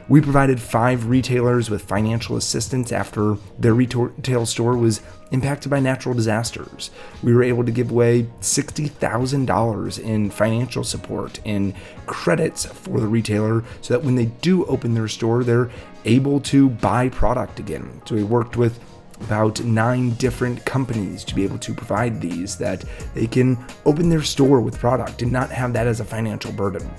We 0.09 0.19
provided 0.19 0.59
five 0.59 1.07
retailers 1.07 1.69
with 1.69 1.81
financial 1.83 2.35
assistance 2.35 2.91
after 2.91 3.37
their 3.57 3.73
retail 3.73 4.45
store 4.45 4.75
was 4.75 4.99
impacted 5.33 5.69
by 5.69 5.79
natural 5.79 6.15
disasters. 6.15 6.91
We 7.21 7.33
were 7.33 7.43
able 7.43 7.65
to 7.65 7.71
give 7.71 7.91
away 7.91 8.27
$60,000 8.39 9.99
in 9.99 10.29
financial 10.29 10.83
support 10.83 11.41
and 11.43 11.73
credits 12.05 12.65
for 12.65 12.99
the 12.99 13.07
retailer 13.07 13.63
so 13.81 13.95
that 13.95 14.05
when 14.05 14.15
they 14.15 14.25
do 14.25 14.63
open 14.65 14.93
their 14.93 15.07
store, 15.07 15.43
they're 15.43 15.71
able 16.05 16.39
to 16.41 16.69
buy 16.69 17.09
product 17.09 17.59
again. 17.59 18.01
So 18.05 18.15
we 18.15 18.23
worked 18.23 18.55
with 18.55 18.79
about 19.21 19.61
nine 19.63 20.11
different 20.11 20.65
companies 20.65 21.23
to 21.23 21.35
be 21.35 21.43
able 21.43 21.57
to 21.59 21.73
provide 21.73 22.21
these 22.21 22.57
that 22.57 22.83
they 23.13 23.27
can 23.27 23.57
open 23.85 24.09
their 24.09 24.21
store 24.21 24.59
with 24.61 24.79
product 24.79 25.21
and 25.21 25.31
not 25.31 25.49
have 25.49 25.73
that 25.73 25.87
as 25.87 25.99
a 25.99 26.05
financial 26.05 26.51
burden. 26.51 26.89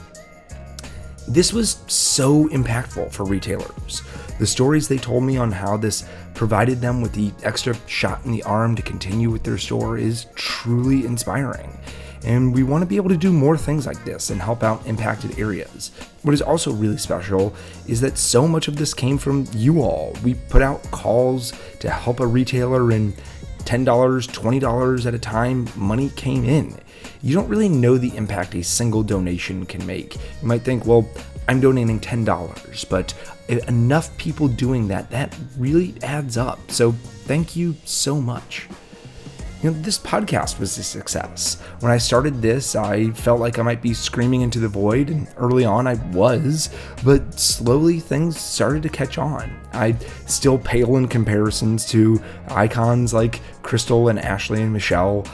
This 1.27 1.55
was 1.55 1.79
so 1.87 2.49
impactful 2.49 3.11
for 3.11 3.25
retailers. 3.25 4.03
The 4.39 4.47
stories 4.47 4.89
they 4.89 4.99
told 4.99 5.25
me 5.25 5.39
on 5.39 5.53
how 5.53 5.79
this 5.79 6.05
provided 6.35 6.83
them 6.83 7.01
with 7.01 7.13
the 7.13 7.33
extra 7.43 7.75
shot 7.87 8.25
in 8.27 8.33
the 8.33 8.43
arm 8.43 8.77
to 8.77 8.83
continue 8.83 9.31
with 9.31 9.43
their 9.43 9.57
store 9.57 9.97
is 9.97 10.27
truly 10.35 11.07
inspiring. 11.07 11.79
And 12.25 12.55
we 12.55 12.63
want 12.63 12.83
to 12.83 12.87
be 12.87 12.97
able 12.97 13.09
to 13.09 13.17
do 13.17 13.33
more 13.33 13.57
things 13.57 13.87
like 13.87 14.05
this 14.05 14.31
and 14.31 14.41
help 14.41 14.63
out 14.63 14.87
impacted 14.87 15.39
areas. 15.39 15.93
What 16.23 16.35
is 16.35 16.43
also 16.43 16.73
really 16.73 16.99
special 16.99 17.55
is 17.87 18.01
that 18.03 18.19
so 18.19 18.47
much 18.47 18.69
of 18.69 18.77
this 18.77 18.93
came 18.93 19.17
from 19.17 19.47
you 19.53 19.81
all. 19.81 20.15
We 20.23 20.35
put 20.35 20.61
out 20.61 20.83
calls 20.91 21.53
to 21.81 21.91
help 21.91 22.21
a 22.21 22.27
retailer 22.27 22.91
and 22.91 23.15
$10, 23.65 23.85
$20 23.87 25.07
at 25.07 25.15
a 25.15 25.19
time, 25.19 25.69
money 25.77 26.11
came 26.11 26.45
in 26.45 26.79
you 27.25 27.35
don't 27.35 27.49
really 27.49 27.71
know 27.71 27.97
the 27.97 28.15
impact 28.19 28.55
a 28.55 28.63
single 28.63 29.03
donation 29.03 29.65
can 29.65 29.85
make. 29.87 30.17
You 30.17 30.47
might 30.47 30.61
think, 30.61 30.85
well, 30.85 31.09
I'm 31.49 31.59
donating 31.59 31.99
$10, 31.99 32.89
but 32.91 33.15
enough 33.67 34.15
people 34.19 34.47
doing 34.47 34.89
that, 34.89 35.11
that 35.11 35.35
really 35.57 35.95
adds 36.03 36.37
up. 36.37 36.71
So 36.71 36.93
thank 36.93 37.57
you 37.57 37.77
so 37.87 38.21
much. 38.21 38.69
You 39.63 39.71
know, 39.71 39.81
this 39.81 39.99
podcast 39.99 40.61
was 40.61 40.77
a 40.77 40.85
success. 40.85 41.63
When 41.81 41.91
I 41.91 41.97
started 41.97 42.43
this, 42.43 42.77
I 42.77 43.09
felt 43.13 43.41
like 43.41 43.59
I 43.59 43.63
might 43.63 43.81
be 43.81 43.95
screaming 43.95 44.43
into 44.43 44.59
the 44.59 44.69
void, 44.69 45.09
and 45.09 45.27
early 45.39 45.65
on 45.65 45.87
I 45.87 45.95
was, 46.11 46.69
but 47.03 47.41
slowly 47.41 48.01
things 48.01 48.39
started 48.39 48.83
to 48.83 48.91
catch 48.91 49.17
on. 49.17 49.51
I 49.73 49.93
still 50.27 50.59
pale 50.59 50.99
in 50.99 51.09
comparisons 51.09 51.87
to 51.87 52.23
icons 52.49 53.15
like 53.15 53.41
Crystal 53.63 54.09
and 54.09 54.19
Ashley 54.19 54.61
and 54.61 54.75
Michelle, 54.75 55.27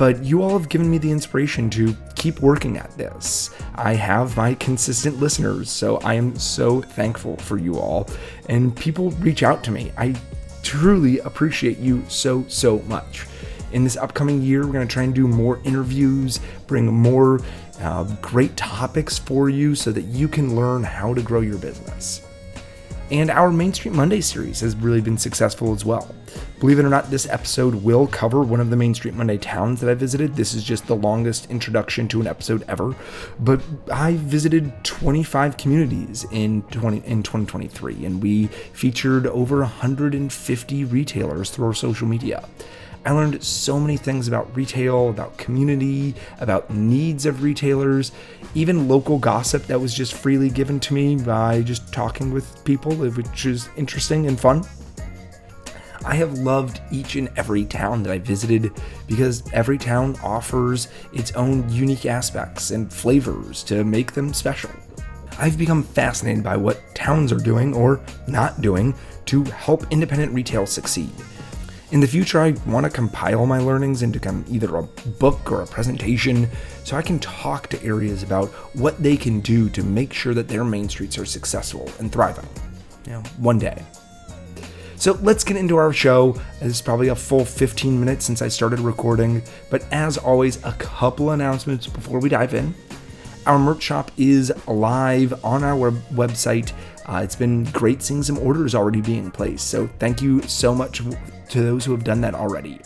but 0.00 0.24
you 0.24 0.42
all 0.42 0.56
have 0.58 0.70
given 0.70 0.90
me 0.90 0.96
the 0.96 1.10
inspiration 1.10 1.68
to 1.68 1.94
keep 2.14 2.40
working 2.40 2.78
at 2.78 2.90
this. 2.96 3.50
I 3.74 3.92
have 3.92 4.34
my 4.34 4.54
consistent 4.54 5.20
listeners, 5.20 5.68
so 5.68 5.98
I 5.98 6.14
am 6.14 6.38
so 6.38 6.80
thankful 6.80 7.36
for 7.36 7.58
you 7.58 7.78
all. 7.78 8.08
And 8.48 8.74
people 8.74 9.10
reach 9.10 9.42
out 9.42 9.62
to 9.64 9.70
me. 9.70 9.92
I 9.98 10.14
truly 10.62 11.18
appreciate 11.18 11.76
you 11.76 12.02
so, 12.08 12.46
so 12.48 12.78
much. 12.88 13.26
In 13.72 13.84
this 13.84 13.98
upcoming 13.98 14.40
year, 14.40 14.64
we're 14.64 14.72
going 14.72 14.88
to 14.88 14.92
try 14.92 15.02
and 15.02 15.14
do 15.14 15.28
more 15.28 15.60
interviews, 15.64 16.40
bring 16.66 16.86
more 16.86 17.42
uh, 17.80 18.04
great 18.22 18.56
topics 18.56 19.18
for 19.18 19.50
you 19.50 19.74
so 19.74 19.92
that 19.92 20.04
you 20.04 20.28
can 20.28 20.56
learn 20.56 20.82
how 20.82 21.12
to 21.12 21.20
grow 21.20 21.40
your 21.40 21.58
business. 21.58 22.22
And 23.10 23.28
our 23.28 23.50
Main 23.50 23.74
Street 23.74 23.92
Monday 23.92 24.20
series 24.20 24.60
has 24.60 24.76
really 24.76 25.00
been 25.00 25.18
successful 25.18 25.72
as 25.72 25.84
well. 25.84 26.14
Believe 26.60 26.78
it 26.78 26.84
or 26.84 26.88
not, 26.88 27.10
this 27.10 27.28
episode 27.28 27.74
will 27.74 28.06
cover 28.06 28.42
one 28.42 28.60
of 28.60 28.70
the 28.70 28.76
Main 28.76 28.94
Street 28.94 29.14
Monday 29.14 29.36
towns 29.36 29.80
that 29.80 29.90
I 29.90 29.94
visited. 29.94 30.36
This 30.36 30.54
is 30.54 30.62
just 30.62 30.86
the 30.86 30.94
longest 30.94 31.50
introduction 31.50 32.06
to 32.06 32.20
an 32.20 32.28
episode 32.28 32.64
ever. 32.68 32.94
But 33.40 33.62
I 33.92 34.14
visited 34.14 34.72
25 34.84 35.56
communities 35.56 36.24
in 36.30 36.62
20 36.70 36.98
in 36.98 37.24
2023, 37.24 38.04
and 38.04 38.22
we 38.22 38.46
featured 38.46 39.26
over 39.26 39.58
150 39.58 40.84
retailers 40.84 41.50
through 41.50 41.66
our 41.66 41.74
social 41.74 42.06
media. 42.06 42.48
I 43.04 43.12
learned 43.12 43.42
so 43.42 43.80
many 43.80 43.96
things 43.96 44.28
about 44.28 44.54
retail, 44.54 45.08
about 45.08 45.38
community, 45.38 46.14
about 46.38 46.68
needs 46.70 47.24
of 47.24 47.42
retailers, 47.42 48.12
even 48.54 48.88
local 48.88 49.18
gossip 49.18 49.66
that 49.66 49.80
was 49.80 49.94
just 49.94 50.12
freely 50.12 50.50
given 50.50 50.78
to 50.80 50.94
me 50.94 51.16
by 51.16 51.62
just 51.62 51.92
talking 51.92 52.30
with 52.30 52.62
people, 52.64 52.94
which 52.94 53.46
is 53.46 53.70
interesting 53.76 54.26
and 54.26 54.38
fun. 54.38 54.64
I 56.04 56.14
have 56.14 56.38
loved 56.38 56.80
each 56.90 57.16
and 57.16 57.30
every 57.36 57.64
town 57.64 58.02
that 58.02 58.12
I 58.12 58.18
visited 58.18 58.72
because 59.06 59.42
every 59.52 59.78
town 59.78 60.16
offers 60.22 60.88
its 61.12 61.32
own 61.32 61.70
unique 61.70 62.06
aspects 62.06 62.70
and 62.70 62.92
flavors 62.92 63.62
to 63.64 63.84
make 63.84 64.12
them 64.12 64.34
special. 64.34 64.70
I've 65.38 65.56
become 65.56 65.82
fascinated 65.82 66.44
by 66.44 66.56
what 66.56 66.82
towns 66.94 67.32
are 67.32 67.38
doing 67.38 67.74
or 67.74 68.00
not 68.26 68.60
doing 68.60 68.94
to 69.26 69.44
help 69.44 69.90
independent 69.90 70.32
retail 70.32 70.66
succeed. 70.66 71.10
In 71.92 71.98
the 71.98 72.06
future, 72.06 72.40
I 72.40 72.52
want 72.66 72.84
to 72.84 72.90
compile 72.90 73.46
my 73.46 73.58
learnings 73.58 74.02
into 74.02 74.20
either 74.48 74.76
a 74.76 74.82
book 75.18 75.50
or 75.50 75.62
a 75.62 75.66
presentation 75.66 76.48
so 76.84 76.96
I 76.96 77.02
can 77.02 77.18
talk 77.18 77.66
to 77.68 77.82
areas 77.82 78.22
about 78.22 78.48
what 78.76 79.02
they 79.02 79.16
can 79.16 79.40
do 79.40 79.68
to 79.70 79.82
make 79.82 80.12
sure 80.12 80.32
that 80.34 80.46
their 80.46 80.62
main 80.62 80.88
streets 80.88 81.18
are 81.18 81.24
successful 81.24 81.90
and 81.98 82.12
thriving. 82.12 82.48
You 83.06 83.14
know, 83.14 83.22
one 83.38 83.58
day. 83.58 83.84
So 84.94 85.18
let's 85.22 85.42
get 85.42 85.56
into 85.56 85.78
our 85.78 85.92
show. 85.92 86.40
It's 86.60 86.80
probably 86.80 87.08
a 87.08 87.16
full 87.16 87.44
15 87.44 87.98
minutes 87.98 88.24
since 88.24 88.40
I 88.40 88.46
started 88.46 88.78
recording, 88.78 89.42
but 89.68 89.84
as 89.90 90.16
always, 90.16 90.62
a 90.64 90.72
couple 90.74 91.30
announcements 91.30 91.88
before 91.88 92.20
we 92.20 92.28
dive 92.28 92.54
in. 92.54 92.72
Our 93.46 93.58
merch 93.58 93.82
shop 93.82 94.12
is 94.16 94.52
live 94.68 95.44
on 95.44 95.64
our 95.64 95.90
website. 96.12 96.72
Uh, 97.10 97.22
it's 97.24 97.34
been 97.34 97.64
great 97.64 98.02
seeing 98.02 98.22
some 98.22 98.38
orders 98.38 98.72
already 98.72 99.00
being 99.00 99.32
placed, 99.32 99.66
so 99.66 99.88
thank 99.98 100.22
you 100.22 100.40
so 100.42 100.72
much 100.72 101.02
to 101.48 101.60
those 101.60 101.84
who 101.84 101.90
have 101.90 102.04
done 102.04 102.20
that 102.20 102.34
already. 102.36 102.78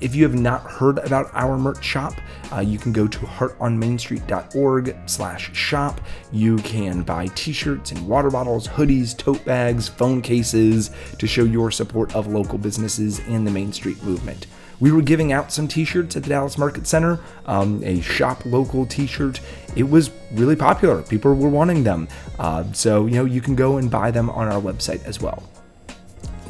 If 0.00 0.14
you 0.14 0.22
have 0.22 0.34
not 0.34 0.62
heard 0.62 0.98
about 1.00 1.30
our 1.34 1.58
merch 1.58 1.84
shop, 1.84 2.14
uh, 2.50 2.60
you 2.60 2.78
can 2.78 2.90
go 2.90 3.06
to 3.06 3.18
heartonmainstreet.org 3.18 4.96
slash 5.04 5.54
shop. 5.54 6.00
You 6.32 6.56
can 6.56 7.02
buy 7.02 7.26
t-shirts 7.34 7.92
and 7.92 8.08
water 8.08 8.30
bottles, 8.30 8.66
hoodies, 8.66 9.14
tote 9.14 9.44
bags, 9.44 9.88
phone 9.88 10.22
cases 10.22 10.90
to 11.18 11.26
show 11.26 11.44
your 11.44 11.70
support 11.70 12.14
of 12.14 12.28
local 12.28 12.56
businesses 12.56 13.20
and 13.28 13.46
the 13.46 13.50
Main 13.50 13.74
Street 13.74 14.02
movement. 14.02 14.46
We 14.80 14.90
were 14.90 15.02
giving 15.02 15.32
out 15.32 15.52
some 15.52 15.68
t-shirts 15.68 16.16
at 16.16 16.22
the 16.22 16.30
Dallas 16.30 16.56
Market 16.56 16.86
Center, 16.86 17.20
um, 17.46 17.82
a 17.84 18.00
shop 18.00 18.44
local 18.46 18.86
t-shirt. 18.86 19.40
It 19.76 19.88
was 19.88 20.10
really 20.32 20.56
popular. 20.56 21.02
People 21.02 21.34
were 21.34 21.50
wanting 21.50 21.84
them. 21.84 22.08
Uh, 22.38 22.64
so, 22.72 23.06
you 23.06 23.14
know, 23.14 23.26
you 23.26 23.40
can 23.40 23.54
go 23.54 23.76
and 23.76 23.90
buy 23.90 24.10
them 24.10 24.30
on 24.30 24.48
our 24.48 24.60
website 24.60 25.04
as 25.04 25.20
well. 25.20 25.42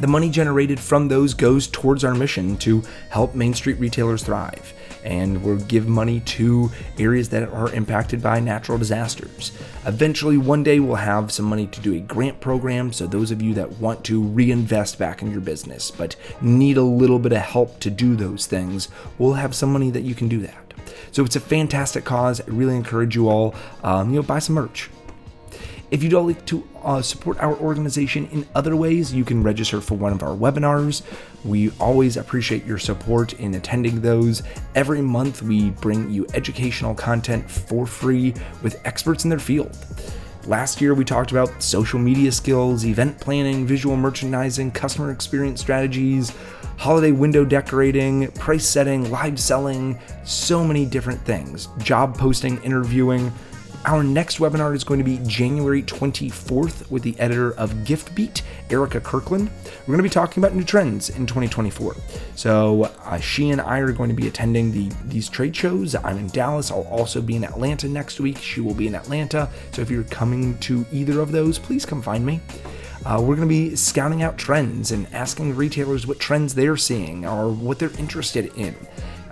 The 0.00 0.06
money 0.06 0.30
generated 0.30 0.80
from 0.80 1.08
those 1.08 1.34
goes 1.34 1.66
towards 1.66 2.04
our 2.04 2.14
mission 2.14 2.56
to 2.58 2.82
help 3.10 3.34
Main 3.34 3.52
Street 3.52 3.78
retailers 3.78 4.22
thrive. 4.22 4.72
And 5.04 5.44
we'll 5.44 5.58
give 5.58 5.86
money 5.86 6.20
to 6.20 6.70
areas 6.98 7.28
that 7.30 7.50
are 7.50 7.70
impacted 7.74 8.22
by 8.22 8.40
natural 8.40 8.78
disasters. 8.78 9.52
Eventually, 9.84 10.38
one 10.38 10.62
day, 10.62 10.80
we'll 10.80 10.96
have 10.96 11.30
some 11.30 11.44
money 11.44 11.66
to 11.66 11.80
do 11.82 11.94
a 11.94 12.00
grant 12.00 12.40
program. 12.40 12.94
So, 12.94 13.06
those 13.06 13.30
of 13.30 13.42
you 13.42 13.52
that 13.54 13.72
want 13.72 14.02
to 14.06 14.22
reinvest 14.22 14.98
back 14.98 15.20
in 15.20 15.30
your 15.30 15.42
business 15.42 15.90
but 15.90 16.16
need 16.40 16.78
a 16.78 16.82
little 16.82 17.18
bit 17.18 17.32
of 17.32 17.42
help 17.42 17.78
to 17.80 17.90
do 17.90 18.16
those 18.16 18.46
things, 18.46 18.88
we'll 19.18 19.34
have 19.34 19.54
some 19.54 19.70
money 19.70 19.90
that 19.90 20.02
you 20.02 20.14
can 20.14 20.28
do 20.28 20.40
that. 20.40 20.74
So, 21.12 21.24
it's 21.24 21.36
a 21.36 21.40
fantastic 21.40 22.04
cause. 22.06 22.40
I 22.40 22.44
really 22.46 22.76
encourage 22.76 23.14
you 23.14 23.28
all, 23.28 23.54
um, 23.82 24.10
you 24.10 24.16
know, 24.16 24.22
buy 24.22 24.38
some 24.38 24.54
merch 24.54 24.88
if 25.90 26.04
you'd 26.04 26.12
like 26.12 26.46
to 26.46 26.66
uh, 26.82 27.02
support 27.02 27.38
our 27.40 27.56
organization 27.56 28.28
in 28.30 28.46
other 28.54 28.76
ways, 28.76 29.12
you 29.12 29.24
can 29.24 29.42
register 29.42 29.80
for 29.80 29.96
one 29.96 30.12
of 30.12 30.22
our 30.22 30.36
webinars. 30.36 31.02
We 31.44 31.70
always 31.80 32.16
appreciate 32.16 32.64
your 32.64 32.78
support 32.78 33.32
in 33.34 33.54
attending 33.54 34.00
those. 34.00 34.42
Every 34.74 35.02
month, 35.02 35.42
we 35.42 35.70
bring 35.70 36.10
you 36.10 36.26
educational 36.32 36.94
content 36.94 37.50
for 37.50 37.86
free 37.86 38.34
with 38.62 38.80
experts 38.84 39.24
in 39.24 39.30
their 39.30 39.40
field. 39.40 39.76
Last 40.46 40.80
year, 40.80 40.94
we 40.94 41.04
talked 41.04 41.32
about 41.32 41.62
social 41.62 41.98
media 41.98 42.32
skills, 42.32 42.86
event 42.86 43.20
planning, 43.20 43.66
visual 43.66 43.96
merchandising, 43.96 44.70
customer 44.70 45.10
experience 45.10 45.60
strategies, 45.60 46.32
holiday 46.78 47.12
window 47.12 47.44
decorating, 47.44 48.28
price 48.32 48.66
setting, 48.66 49.10
live 49.10 49.38
selling, 49.38 49.98
so 50.24 50.64
many 50.64 50.86
different 50.86 51.20
things, 51.22 51.68
job 51.78 52.16
posting, 52.16 52.62
interviewing. 52.62 53.32
Our 53.86 54.02
next 54.02 54.40
webinar 54.40 54.74
is 54.74 54.84
going 54.84 54.98
to 54.98 55.04
be 55.04 55.18
January 55.26 55.82
24th 55.82 56.90
with 56.90 57.02
the 57.02 57.18
editor 57.18 57.52
of 57.52 57.72
GiftBeat, 57.76 58.42
Erica 58.68 59.00
Kirkland. 59.00 59.50
We're 59.80 59.96
going 59.96 59.98
to 59.98 60.02
be 60.02 60.10
talking 60.10 60.42
about 60.44 60.54
new 60.54 60.64
trends 60.64 61.08
in 61.08 61.24
2024. 61.24 61.96
So 62.36 62.84
uh, 62.84 63.18
she 63.20 63.48
and 63.48 63.60
I 63.60 63.78
are 63.78 63.92
going 63.92 64.10
to 64.10 64.14
be 64.14 64.28
attending 64.28 64.70
the 64.70 64.90
these 65.06 65.30
trade 65.30 65.56
shows. 65.56 65.94
I'm 65.94 66.18
in 66.18 66.26
Dallas. 66.28 66.70
I'll 66.70 66.82
also 66.88 67.22
be 67.22 67.36
in 67.36 67.44
Atlanta 67.44 67.88
next 67.88 68.20
week. 68.20 68.36
She 68.36 68.60
will 68.60 68.74
be 68.74 68.86
in 68.86 68.94
Atlanta. 68.94 69.48
So 69.72 69.80
if 69.80 69.90
you're 69.90 70.04
coming 70.04 70.58
to 70.58 70.84
either 70.92 71.20
of 71.20 71.32
those, 71.32 71.58
please 71.58 71.86
come 71.86 72.02
find 72.02 72.24
me. 72.24 72.40
Uh, 73.06 73.16
we're 73.18 73.36
going 73.36 73.40
to 73.40 73.46
be 73.46 73.74
scouting 73.76 74.22
out 74.22 74.36
trends 74.36 74.92
and 74.92 75.06
asking 75.14 75.56
retailers 75.56 76.06
what 76.06 76.18
trends 76.18 76.54
they're 76.54 76.76
seeing 76.76 77.26
or 77.26 77.50
what 77.50 77.78
they're 77.78 77.96
interested 77.98 78.52
in. 78.58 78.76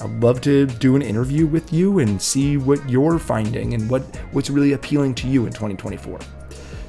I'd 0.01 0.23
love 0.23 0.41
to 0.43 0.67
do 0.67 0.97
an 0.97 1.03
interview 1.03 1.47
with 1.47 1.73
you 1.73 1.99
and 1.99 2.21
see 2.21 2.57
what 2.57 2.89
you're 2.89 3.19
finding 3.19 3.75
and 3.75 3.91
what, 3.91 4.03
what's 4.33 4.51
really 4.51 4.73
appealing 4.73 5.15
to 5.17 5.29
you 5.29 5.47
in 5.47 5.53
2024. 5.53 6.21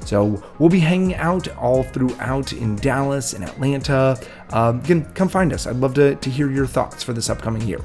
So 0.06 0.42
we'll 0.58 0.70
be 0.70 0.80
hanging 0.80 1.14
out 1.16 1.48
all 1.56 1.82
throughout 1.82 2.52
in 2.52 2.76
Dallas 2.76 3.32
and 3.32 3.44
Atlanta. 3.44 4.18
Um, 4.50 4.80
again, 4.80 5.04
come 5.14 5.28
find 5.28 5.52
us. 5.52 5.66
I'd 5.66 5.76
love 5.76 5.94
to, 5.94 6.14
to 6.16 6.30
hear 6.30 6.50
your 6.50 6.66
thoughts 6.66 7.02
for 7.02 7.12
this 7.12 7.30
upcoming 7.30 7.62
year. 7.62 7.80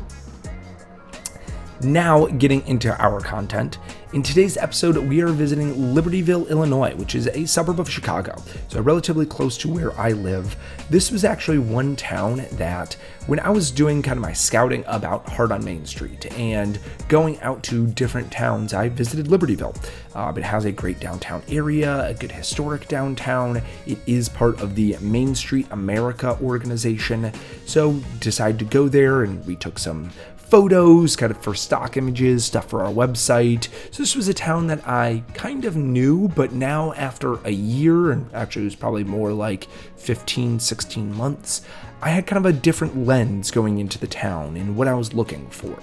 Now, 1.82 2.25
getting 2.25 2.65
into 2.67 2.96
our 3.01 3.20
content. 3.20 3.79
In 4.15 4.24
today's 4.24 4.55
episode, 4.55 4.95
we 4.95 5.19
are 5.19 5.27
visiting 5.27 5.74
Libertyville, 5.93 6.48
Illinois, 6.50 6.95
which 6.95 7.15
is 7.15 7.27
a 7.27 7.45
suburb 7.45 7.81
of 7.81 7.89
Chicago, 7.89 8.41
so 8.69 8.79
relatively 8.79 9.25
close 9.25 9.57
to 9.57 9.67
where 9.67 9.91
I 10.00 10.13
live. 10.13 10.55
This 10.89 11.12
was 11.12 11.25
actually 11.25 11.60
one 11.60 11.98
town 11.98 12.45
that, 12.53 12.95
when 13.27 13.41
I 13.41 13.50
was 13.50 13.72
doing 13.72 14.01
kind 14.01 14.15
of 14.15 14.22
my 14.22 14.31
scouting 14.31 14.86
about 14.88 15.27
Heart 15.27 15.51
on 15.51 15.65
Main 15.65 15.86
Street 15.86 16.31
and 16.39 16.79
going 17.10 17.41
out 17.41 17.62
to 17.63 17.88
different 17.88 18.31
towns, 18.31 18.74
I 18.74 18.88
visited 18.88 19.25
Libertyville. 19.25 19.75
Uh, 20.15 20.31
it 20.38 20.43
has 20.43 20.63
a 20.63 20.72
great 20.72 21.01
downtown 21.01 21.43
area, 21.50 22.07
a 22.07 22.13
good 22.13 22.31
historic 22.31 22.88
downtown. 22.88 23.62
It 23.86 23.98
is 24.05 24.29
part 24.29 24.62
of 24.62 24.75
the 24.75 24.95
Main 25.01 25.36
Street 25.36 25.67
America 25.72 26.38
organization, 26.41 27.34
so 27.65 28.00
decided 28.22 28.60
to 28.60 28.65
go 28.65 28.88
there 28.88 29.24
and 29.24 29.45
we 29.45 29.57
took 29.57 29.77
some 29.77 30.10
photos, 30.55 31.17
kind 31.17 31.33
of 31.33 31.43
for 31.43 31.53
stock 31.53 31.97
images, 31.97 32.45
stuff 32.45 32.69
for 32.69 32.81
our 32.81 32.89
website. 32.89 33.67
So 33.91 34.01
this 34.01 34.15
was 34.15 34.29
a 34.29 34.33
town 34.33 34.67
that 34.67 34.88
I 34.88 35.21
kind 35.33 35.65
of 35.65 35.75
knew, 35.75 36.29
but 36.29 36.53
now 36.53 36.93
after 36.93 37.43
a 37.43 37.50
year, 37.50 38.12
and 38.12 38.33
actually 38.33 38.62
it 38.62 38.67
was 38.67 38.75
probably 38.77 39.03
more 39.03 39.33
like 39.33 39.65
15, 39.97 40.62
16 40.62 41.13
months, 41.13 41.63
I 42.01 42.07
had 42.07 42.25
kind 42.25 42.38
of 42.38 42.50
a 42.50 42.57
different 42.57 43.05
lens 43.05 43.51
going 43.51 43.79
into 43.79 44.00
the 44.00 44.07
town 44.07 44.55
and 44.55 44.77
what 44.77 44.88
I 44.88 44.93
was 44.93 45.13
looking 45.13 45.45
for. 45.50 45.77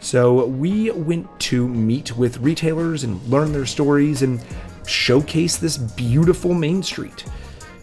So 0.00 0.46
we 0.46 0.90
went 0.90 1.28
to 1.40 1.68
meet 1.68 2.16
with 2.16 2.38
retailers 2.38 3.04
and 3.04 3.22
learn 3.28 3.52
their 3.52 3.66
stories 3.66 4.22
and 4.22 4.42
showcase 4.86 5.58
this 5.58 5.76
beautiful 5.76 6.54
main 6.54 6.82
street. 6.82 7.26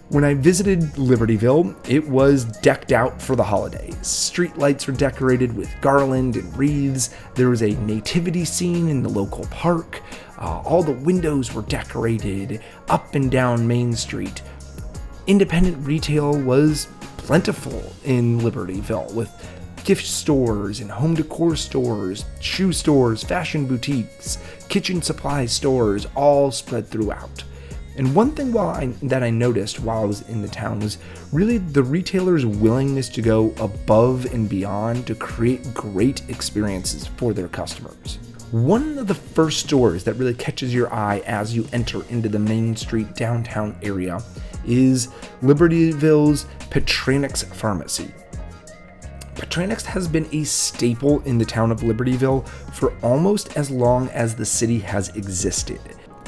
When 0.09 0.23
I 0.23 0.33
visited 0.33 0.79
Libertyville, 0.95 1.75
it 1.87 2.07
was 2.07 2.43
decked 2.43 2.91
out 2.91 3.21
for 3.21 3.35
the 3.35 3.43
holidays. 3.43 3.93
Streetlights 4.01 4.87
were 4.87 4.93
decorated 4.93 5.55
with 5.55 5.69
garland 5.81 6.35
and 6.35 6.57
wreaths. 6.57 7.11
There 7.35 7.49
was 7.49 7.61
a 7.61 7.75
nativity 7.81 8.43
scene 8.43 8.89
in 8.89 9.03
the 9.03 9.09
local 9.09 9.45
park. 9.51 10.01
Uh, 10.39 10.61
all 10.61 10.81
the 10.81 10.93
windows 10.93 11.53
were 11.53 11.61
decorated 11.61 12.59
up 12.89 13.13
and 13.13 13.29
down 13.29 13.67
Main 13.67 13.95
Street. 13.95 14.41
Independent 15.27 15.85
retail 15.85 16.35
was 16.39 16.87
plentiful 17.17 17.93
in 18.03 18.39
Libertyville 18.39 19.13
with 19.13 19.29
gift 19.83 20.07
stores 20.07 20.79
and 20.79 20.89
home 20.89 21.13
decor 21.13 21.55
stores, 21.55 22.25
shoe 22.39 22.73
stores, 22.73 23.23
fashion 23.23 23.67
boutiques, 23.67 24.39
kitchen 24.69 25.03
supply 25.03 25.45
stores 25.45 26.07
all 26.15 26.49
spread 26.49 26.87
throughout. 26.87 27.43
And 27.99 28.15
one 28.15 28.31
thing 28.31 28.57
I, 28.57 28.93
that 29.03 29.23
I 29.23 29.29
noticed 29.29 29.81
while 29.81 30.03
I 30.03 30.05
was 30.05 30.21
in 30.29 30.41
the 30.41 30.47
town 30.47 30.79
was 30.79 30.99
really 31.33 31.57
the 31.57 31.83
retailers' 31.83 32.45
willingness 32.45 33.09
to 33.09 33.21
go 33.21 33.53
above 33.59 34.33
and 34.33 34.47
beyond 34.47 35.05
to 35.07 35.15
create 35.15 35.73
great 35.73 36.21
experiences 36.29 37.07
for 37.07 37.33
their 37.33 37.49
customers. 37.49 38.19
One 38.51 38.97
of 38.97 39.07
the 39.07 39.15
first 39.15 39.65
stores 39.65 40.05
that 40.05 40.13
really 40.13 40.33
catches 40.33 40.73
your 40.73 40.93
eye 40.93 41.21
as 41.25 41.53
you 41.53 41.67
enter 41.73 42.05
into 42.07 42.29
the 42.29 42.39
Main 42.39 42.73
Street 42.77 43.15
downtown 43.15 43.77
area 43.81 44.23
is 44.65 45.09
Libertyville's 45.41 46.45
Petranix 46.69 47.43
Pharmacy. 47.53 48.13
Petranix 49.35 49.83
has 49.83 50.07
been 50.07 50.29
a 50.31 50.45
staple 50.45 51.19
in 51.23 51.37
the 51.37 51.43
town 51.43 51.69
of 51.69 51.81
Libertyville 51.81 52.47
for 52.73 52.93
almost 53.01 53.57
as 53.57 53.69
long 53.69 54.07
as 54.11 54.35
the 54.35 54.45
city 54.45 54.79
has 54.79 55.09
existed. 55.17 55.81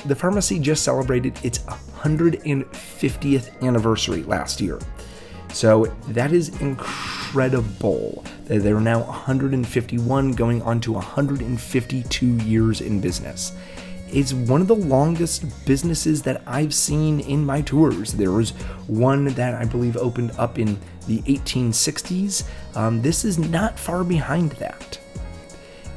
The 0.06 0.16
pharmacy 0.16 0.60
just 0.60 0.84
celebrated 0.84 1.40
its 1.44 1.60
150th 1.60 3.62
anniversary 3.62 4.24
last 4.24 4.62
year. 4.62 4.80
So 5.54 5.86
that 6.10 6.32
is 6.32 6.50
incredible. 6.62 8.24
They're 8.46 8.80
now 8.80 9.02
151, 9.02 10.32
going 10.32 10.62
on 10.62 10.80
to 10.82 10.94
152 10.94 12.26
years 12.26 12.82
in 12.82 13.02
business. 13.02 13.54
It's 14.14 14.34
one 14.34 14.60
of 14.60 14.68
the 14.68 14.76
longest 14.76 15.66
businesses 15.66 16.22
that 16.24 16.42
I've 16.46 16.74
seen 16.74 17.22
in 17.22 17.46
my 17.46 17.62
tours. 17.62 18.14
There 18.14 18.32
was 18.32 18.52
one 18.88 19.26
that 19.26 19.54
I 19.54 19.66
believe 19.66 19.96
opened 19.96 20.32
up 20.38 20.60
in 20.60 20.78
the 21.08 21.22
1860s. 21.22 22.44
Um, 22.76 23.02
this 23.02 23.24
is 23.24 23.40
not 23.40 23.80
far 23.80 24.04
behind 24.04 24.52
that. 24.54 25.00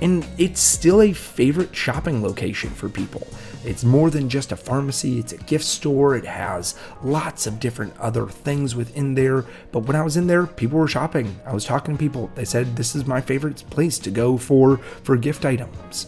And 0.00 0.26
it's 0.38 0.60
still 0.60 1.02
a 1.02 1.12
favorite 1.12 1.74
shopping 1.74 2.22
location 2.22 2.70
for 2.70 2.88
people. 2.88 3.26
It's 3.64 3.84
more 3.84 4.10
than 4.10 4.28
just 4.28 4.52
a 4.52 4.56
pharmacy, 4.56 5.18
it's 5.18 5.32
a 5.32 5.38
gift 5.38 5.64
store. 5.64 6.16
It 6.16 6.26
has 6.26 6.74
lots 7.02 7.46
of 7.46 7.58
different 7.60 7.98
other 7.98 8.26
things 8.26 8.74
within 8.74 9.14
there. 9.14 9.46
But 9.72 9.80
when 9.80 9.96
I 9.96 10.02
was 10.02 10.16
in 10.16 10.26
there, 10.26 10.46
people 10.46 10.78
were 10.78 10.88
shopping. 10.88 11.40
I 11.46 11.54
was 11.54 11.64
talking 11.64 11.94
to 11.94 11.98
people. 11.98 12.30
They 12.34 12.44
said 12.44 12.76
this 12.76 12.94
is 12.94 13.06
my 13.06 13.20
favorite 13.20 13.64
place 13.70 13.98
to 14.00 14.10
go 14.10 14.36
for 14.36 14.78
for 15.02 15.16
gift 15.16 15.44
items. 15.44 16.06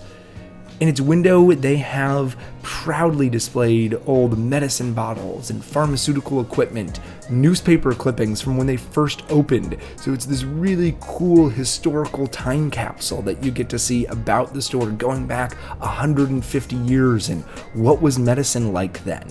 In 0.78 0.88
its 0.88 1.00
window, 1.00 1.52
they 1.52 1.76
have 1.76 2.36
proudly 2.62 3.30
displayed 3.30 3.98
old 4.04 4.38
medicine 4.38 4.92
bottles 4.92 5.48
and 5.48 5.64
pharmaceutical 5.64 6.42
equipment, 6.42 7.00
newspaper 7.30 7.94
clippings 7.94 8.42
from 8.42 8.58
when 8.58 8.66
they 8.66 8.76
first 8.76 9.22
opened. 9.30 9.78
So 9.96 10.12
it's 10.12 10.26
this 10.26 10.44
really 10.44 10.94
cool 11.00 11.48
historical 11.48 12.26
time 12.26 12.70
capsule 12.70 13.22
that 13.22 13.42
you 13.42 13.50
get 13.50 13.70
to 13.70 13.78
see 13.78 14.04
about 14.06 14.52
the 14.52 14.60
store 14.60 14.90
going 14.90 15.26
back 15.26 15.54
150 15.80 16.76
years 16.76 17.30
and 17.30 17.42
what 17.72 18.02
was 18.02 18.18
medicine 18.18 18.74
like 18.74 19.02
then. 19.04 19.26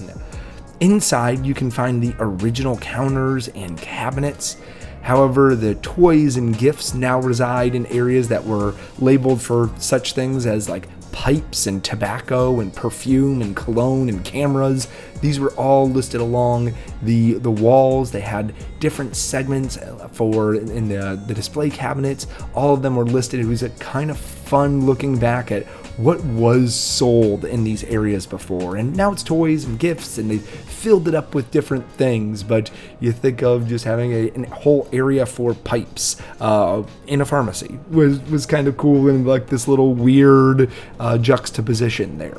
Inside, 0.80 1.46
you 1.46 1.54
can 1.54 1.70
find 1.70 2.02
the 2.02 2.16
original 2.18 2.76
counters 2.78 3.50
and 3.50 3.78
cabinets. 3.78 4.58
However, 5.04 5.56
the 5.56 5.76
toys 5.76 6.38
and 6.38 6.58
gifts 6.58 6.96
now 6.96 7.20
reside 7.22 7.76
in 7.76 7.86
areas 7.86 8.30
that 8.30 8.44
were 8.44 8.74
labeled 8.98 9.44
for 9.44 9.70
such 9.78 10.14
things 10.14 10.48
as 10.48 10.68
like 10.68 10.88
pipes 11.16 11.66
and 11.66 11.82
tobacco 11.82 12.60
and 12.60 12.76
perfume 12.76 13.42
and 13.42 13.56
cologne 13.56 14.10
and 14.10 14.26
cameras. 14.26 14.90
These 15.22 15.40
were 15.40 15.52
all 15.52 15.90
listed 15.90 16.20
along 16.20 16.74
the 17.02 17.36
the 17.36 17.50
walls. 17.50 18.12
They 18.12 18.20
had 18.20 18.54
different 18.82 19.16
segments 19.16 19.78
uh, 19.78 20.10
for 20.12 20.56
in 20.56 20.90
the, 20.90 21.24
the 21.26 21.34
display 21.34 21.70
cabinets. 21.70 22.28
All 22.54 22.74
of 22.74 22.82
them 22.82 22.98
were 22.98 23.06
listed. 23.06 23.40
It 23.40 23.46
was 23.46 23.64
a 23.64 23.70
kind 23.70 24.12
of 24.12 24.18
fun 24.46 24.86
looking 24.86 25.18
back 25.18 25.52
at 25.52 25.66
what 25.98 26.24
was 26.24 26.76
sold 26.76 27.46
in 27.46 27.64
these 27.64 27.84
areas 27.86 28.26
before. 28.26 28.76
And 28.76 28.96
now 28.96 29.12
it's 29.12 29.24
toys 29.24 29.66
and 29.66 29.80
gifts, 29.80 30.18
and 30.18 30.30
they 30.30 30.40
filled 30.40 31.08
it 31.08 31.16
up 31.16 31.34
with 31.34 31.50
different 31.52 31.90
things. 31.92 32.44
But 32.44 32.70
you 33.00 33.12
think 33.12 33.42
of 33.42 33.68
just 33.68 33.86
having 33.86 34.12
a, 34.14 34.46
whole 34.50 34.88
area 34.92 35.26
for 35.26 35.54
pipes 35.54 36.22
uh, 36.40 36.84
in 37.08 37.22
a 37.22 37.26
pharmacy 37.26 37.80
was 37.90 38.20
was 38.24 38.46
kind 38.46 38.68
of 38.68 38.78
cool 38.78 39.10
and 39.10 39.26
like 39.26 39.48
this 39.48 39.68
little 39.68 39.94
weird 39.94 40.70
uh, 41.00 41.18
juxtaposition 41.18 42.18
there. 42.18 42.38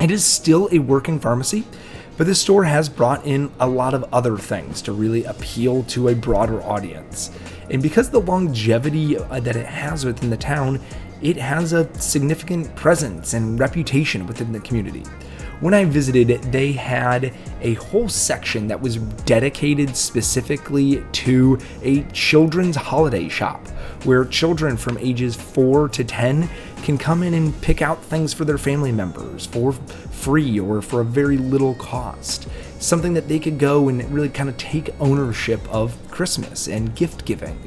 It 0.00 0.10
is 0.10 0.24
still 0.24 0.68
a 0.70 0.78
working 0.78 1.18
pharmacy. 1.18 1.64
But 2.18 2.26
this 2.26 2.40
store 2.40 2.64
has 2.64 2.88
brought 2.88 3.24
in 3.24 3.50
a 3.60 3.68
lot 3.68 3.94
of 3.94 4.04
other 4.12 4.36
things 4.36 4.82
to 4.82 4.92
really 4.92 5.22
appeal 5.24 5.84
to 5.84 6.08
a 6.08 6.16
broader 6.16 6.60
audience. 6.64 7.30
And 7.70 7.80
because 7.80 8.10
the 8.10 8.20
longevity 8.20 9.16
uh, 9.16 9.38
that 9.38 9.54
it 9.54 9.66
has 9.66 10.04
within 10.04 10.28
the 10.28 10.36
town, 10.36 10.80
it 11.22 11.36
has 11.36 11.72
a 11.72 11.92
significant 12.00 12.74
presence 12.74 13.34
and 13.34 13.60
reputation 13.60 14.26
within 14.26 14.50
the 14.50 14.58
community. 14.58 15.04
When 15.60 15.74
I 15.74 15.84
visited, 15.84 16.28
they 16.52 16.72
had 16.72 17.34
a 17.60 17.74
whole 17.74 18.08
section 18.08 18.68
that 18.68 18.80
was 18.80 18.96
dedicated 18.96 19.96
specifically 19.96 21.04
to 21.12 21.58
a 21.82 22.02
children's 22.12 22.76
holiday 22.76 23.28
shop 23.28 23.66
where 24.04 24.24
children 24.24 24.76
from 24.76 24.98
ages 24.98 25.34
4 25.34 25.88
to 25.90 26.04
10 26.04 26.48
can 26.82 26.96
come 26.96 27.24
in 27.24 27.34
and 27.34 27.60
pick 27.60 27.82
out 27.82 28.02
things 28.04 28.32
for 28.32 28.44
their 28.44 28.58
family 28.58 28.92
members 28.92 29.46
for 29.46 29.72
free 30.18 30.58
or 30.58 30.82
for 30.82 31.00
a 31.00 31.04
very 31.04 31.38
little 31.38 31.74
cost. 31.74 32.48
Something 32.80 33.14
that 33.14 33.28
they 33.28 33.38
could 33.38 33.58
go 33.58 33.88
and 33.88 34.02
really 34.10 34.28
kind 34.28 34.48
of 34.48 34.56
take 34.56 34.90
ownership 35.00 35.60
of 35.72 35.96
Christmas 36.10 36.68
and 36.68 36.94
gift 36.94 37.24
giving. 37.24 37.58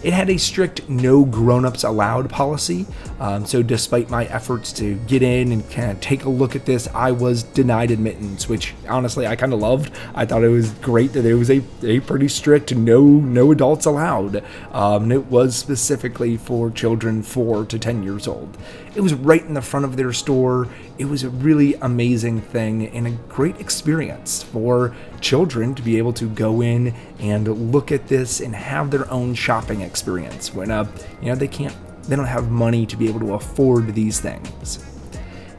It 0.00 0.12
had 0.12 0.30
a 0.30 0.36
strict 0.36 0.88
no 0.88 1.24
grown 1.24 1.64
ups 1.64 1.82
allowed 1.82 2.30
policy. 2.30 2.86
Um, 3.18 3.44
so, 3.44 3.64
despite 3.64 4.08
my 4.08 4.26
efforts 4.26 4.72
to 4.74 4.94
get 4.94 5.22
in 5.22 5.50
and 5.50 5.68
kind 5.70 5.90
of 5.90 6.00
take 6.00 6.24
a 6.24 6.28
look 6.28 6.54
at 6.54 6.66
this, 6.66 6.86
I 6.94 7.10
was 7.10 7.42
denied 7.42 7.90
admittance, 7.90 8.48
which 8.48 8.74
honestly 8.88 9.26
I 9.26 9.34
kind 9.34 9.52
of 9.52 9.58
loved. 9.58 9.92
I 10.14 10.24
thought 10.24 10.44
it 10.44 10.50
was 10.50 10.70
great 10.74 11.14
that 11.14 11.24
it 11.24 11.34
was 11.34 11.50
a, 11.50 11.62
a 11.82 11.98
pretty 11.98 12.28
strict 12.28 12.72
no 12.76 13.02
no 13.02 13.50
adults 13.50 13.86
allowed. 13.86 14.44
Um, 14.70 15.10
it 15.10 15.26
was 15.26 15.56
specifically 15.56 16.36
for 16.36 16.70
children 16.70 17.24
four 17.24 17.64
to 17.64 17.76
ten 17.76 18.04
years 18.04 18.28
old. 18.28 18.56
It 18.94 19.00
was 19.00 19.14
right 19.14 19.42
in 19.42 19.54
the 19.54 19.62
front 19.62 19.84
of 19.84 19.96
their 19.96 20.12
store. 20.12 20.68
It 20.98 21.08
was 21.08 21.22
a 21.22 21.30
really 21.30 21.74
amazing 21.74 22.40
thing 22.40 22.88
and 22.88 23.06
a 23.06 23.12
great 23.28 23.60
experience 23.60 24.42
for 24.42 24.96
children 25.20 25.76
to 25.76 25.82
be 25.82 25.96
able 25.96 26.12
to 26.14 26.28
go 26.28 26.60
in 26.60 26.92
and 27.20 27.46
look 27.72 27.92
at 27.92 28.08
this 28.08 28.40
and 28.40 28.52
have 28.52 28.90
their 28.90 29.08
own 29.08 29.34
shopping 29.34 29.82
experience 29.82 30.52
when 30.52 30.72
uh, 30.72 30.90
you 31.22 31.28
know 31.28 31.36
they 31.36 31.46
can't 31.46 31.76
they 32.08 32.16
don't 32.16 32.24
have 32.24 32.50
money 32.50 32.84
to 32.86 32.96
be 32.96 33.06
able 33.06 33.20
to 33.20 33.34
afford 33.34 33.94
these 33.94 34.18
things. 34.18 34.84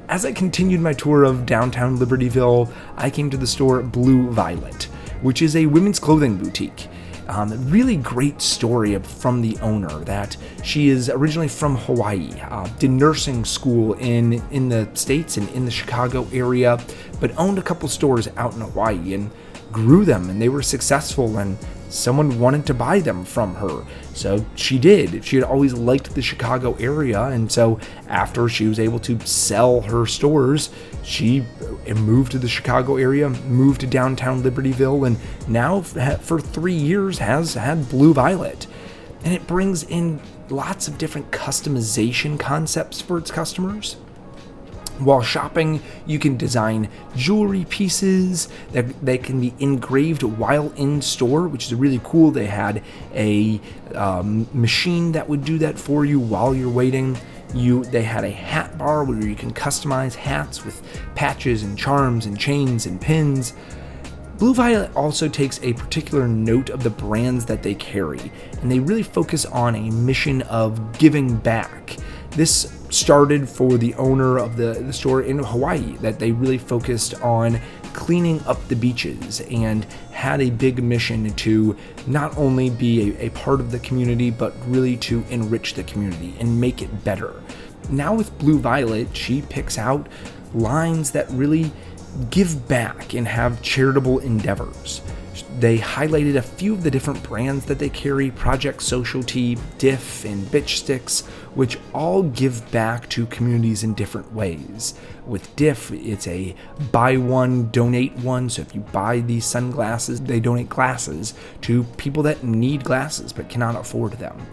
As 0.10 0.26
I 0.26 0.34
continued 0.34 0.82
my 0.82 0.92
tour 0.92 1.24
of 1.24 1.46
downtown 1.46 1.98
Libertyville, 1.98 2.70
I 2.98 3.10
came 3.10 3.30
to 3.30 3.38
the 3.38 3.48
store 3.48 3.82
Blue 3.82 4.30
Violet, 4.32 4.86
which 5.22 5.42
is 5.42 5.56
a 5.56 5.68
women's 5.68 6.00
clothing 6.00 6.36
boutique. 6.36 6.90
Um, 7.30 7.70
really 7.70 7.96
great 7.96 8.42
story 8.42 8.98
from 8.98 9.42
the 9.42 9.56
owner 9.60 10.04
that 10.06 10.36
she 10.64 10.90
is 10.90 11.12
originally 11.12 11.48
from 11.48 11.76
Hawaii, 11.76 12.32
uh, 12.42 12.68
did 12.80 12.90
nursing 12.90 13.46
school 13.46 13.94
in 13.94 14.42
in 14.50 14.68
the 14.68 14.90
states 14.96 15.38
and 15.38 15.48
in 15.52 15.64
the 15.64 15.72
Chicago 15.72 16.28
area, 16.34 16.80
but 17.20 17.32
owned 17.38 17.60
a 17.60 17.62
couple 17.62 17.88
stores 17.88 18.28
out 18.36 18.56
in 18.56 18.62
Hawaii 18.62 19.14
and 19.14 19.30
grew 19.72 20.06
them, 20.06 20.32
and 20.32 20.42
they 20.42 20.50
were 20.50 20.64
successful 20.64 21.38
and 21.38 21.56
someone 21.90 22.40
wanted 22.40 22.66
to 22.68 22.74
buy 22.74 23.00
them 23.00 23.26
from 23.26 23.56
her. 23.56 23.84
So 24.14 24.46
she 24.56 24.80
did. 24.80 25.26
She 25.26 25.36
had 25.36 25.44
always 25.44 25.74
liked 25.74 26.14
the 26.14 26.22
Chicago 26.22 26.76
area. 26.80 27.24
And 27.24 27.52
so 27.52 27.80
after 28.08 28.48
she 28.48 28.68
was 28.68 28.80
able 28.80 29.00
to 29.00 29.20
sell 29.22 29.82
her 29.82 30.06
stores, 30.06 30.70
she 31.04 31.46
moved 31.96 32.32
to 32.34 32.40
the 32.40 32.48
Chicago 32.48 32.98
area, 32.98 33.30
moved 33.30 33.82
to 33.82 33.88
downtown 33.88 34.44
Libertyville, 34.44 35.06
and 35.08 35.18
now 35.48 35.82
for 35.82 36.40
three 36.40 36.74
years 36.74 37.20
has 37.20 37.54
had 37.54 37.90
Blue 37.90 38.14
Violet. 38.14 38.68
And 39.24 39.34
it 39.34 39.48
brings 39.48 39.84
in 39.84 40.22
lots 40.50 40.88
of 40.88 40.98
different 40.98 41.32
customization 41.32 42.40
concepts 42.40 43.02
for 43.02 43.18
its 43.18 43.32
customers. 43.32 43.98
While 45.00 45.22
shopping, 45.22 45.82
you 46.06 46.20
can 46.20 46.36
design 46.36 46.90
jewelry 47.16 47.66
pieces 47.70 48.50
that, 48.74 49.06
that 49.06 49.24
can 49.24 49.40
be 49.40 49.54
engraved 49.60 50.24
while 50.24 50.72
in 50.74 51.02
store, 51.02 51.48
which 51.48 51.68
is 51.68 51.76
really 51.76 52.02
cool. 52.04 52.32
They 52.32 52.48
had 52.48 52.84
a 53.14 53.62
um, 53.96 54.50
machine 54.54 55.14
that 55.14 55.30
would 55.30 55.46
do 55.46 55.58
that 55.60 55.80
for 55.80 56.04
you 56.04 56.20
while 56.20 56.54
you're 56.54 56.70
waiting. 56.70 57.18
You, 57.54 57.84
they 57.86 58.04
had 58.04 58.24
a 58.24 58.30
hat 58.30 58.78
bar 58.78 59.04
where 59.04 59.20
you 59.20 59.36
can 59.36 59.54
customize 59.54 60.14
hats 60.14 60.64
with 60.64 60.82
patches 61.16 61.64
and 61.64 61.78
charms 61.78 62.26
and 62.26 62.40
chains 62.40 62.86
and 62.86 63.02
pins. 63.02 63.54
Blue 64.38 64.54
Violet 64.54 64.96
also 64.96 65.28
takes 65.28 65.62
a 65.64 65.74
particular 65.74 66.28
note 66.28 66.70
of 66.70 66.84
the 66.84 66.90
brands 66.90 67.46
that 67.46 67.62
they 67.62 67.76
carry, 67.76 68.32
and 68.62 68.72
they 68.72 68.80
really 68.80 69.04
focus 69.04 69.46
on 69.46 69.76
a 69.76 69.92
mission 69.92 70.44
of 70.44 70.98
giving 70.98 71.36
back. 71.36 71.98
This 72.32 72.72
started 72.90 73.50
for 73.50 73.78
the 73.78 73.94
owner 73.96 74.38
of 74.38 74.56
the, 74.56 74.74
the 74.74 74.94
store 74.94 75.24
in 75.24 75.40
Hawaii 75.40 75.98
that 75.98 76.20
they 76.20 76.32
really 76.32 76.58
focused 76.58 77.16
on 77.22 77.60
cleaning 77.94 78.42
up 78.46 78.68
the 78.68 78.76
beaches 78.76 79.42
and 79.42 79.86
had 80.12 80.42
a 80.42 80.50
big 80.50 80.84
mission 80.84 81.30
to 81.36 81.76
not 82.08 82.38
only 82.38 82.70
be 82.70 83.12
a, 83.12 83.28
a, 83.28 83.30
part 83.32 83.60
of 83.60 83.72
the 83.72 83.80
community 83.80 84.30
but 84.30 84.54
really 84.66 84.98
to 84.98 85.24
enrich 85.30 85.74
the 85.74 85.84
community 85.84 86.34
and 86.40 86.60
make 86.60 86.82
it 86.82 87.04
better. 87.04 87.34
Now 87.90 88.14
with 88.14 88.38
Blue 88.38 88.60
Violet, 88.60 89.16
she 89.16 89.42
picks 89.44 89.78
out 89.78 90.08
lines 90.54 91.12
that 91.12 91.30
really 91.32 91.72
give 92.30 92.68
back 92.68 93.14
and 93.14 93.28
have 93.28 93.62
charitable 93.62 94.20
endeavors. 94.20 95.02
They 95.60 95.78
highlighted 95.78 96.36
a 96.36 96.42
few 96.42 96.74
of 96.74 96.84
the 96.84 96.92
different 96.92 97.22
brands 97.24 97.66
that 97.66 97.80
they 97.80 97.90
carry 97.90 98.32
Project 98.32 98.82
Social 98.82 99.24
T, 99.24 99.58
Diff, 99.78 100.26
and 100.26 100.46
Bitchstix, 100.48 101.26
which 101.56 101.78
all 101.94 102.24
give 102.24 102.70
back 102.72 103.10
to 103.10 103.26
communities 103.28 103.84
in 103.84 103.94
different 103.94 104.34
ways. 104.34 104.94
With 105.26 105.56
Diff, 105.56 105.92
it's 105.92 106.28
a 106.28 106.56
buy 106.92 107.18
one, 107.18 107.70
donate 107.72 108.16
one. 108.18 108.50
So 108.50 108.62
if 108.62 108.74
you 108.74 108.82
buy 108.82 109.20
these 109.20 109.46
sunglasses, 109.46 110.22
they 110.22 110.40
donate 110.40 110.70
glasses 110.70 111.34
to 111.62 111.84
people 111.98 112.24
that 112.24 112.44
need 112.44 112.84
glasses 112.84 113.34
but 113.34 113.50
cannot 113.50 113.76
afford 113.76 114.14
them. 114.14 114.46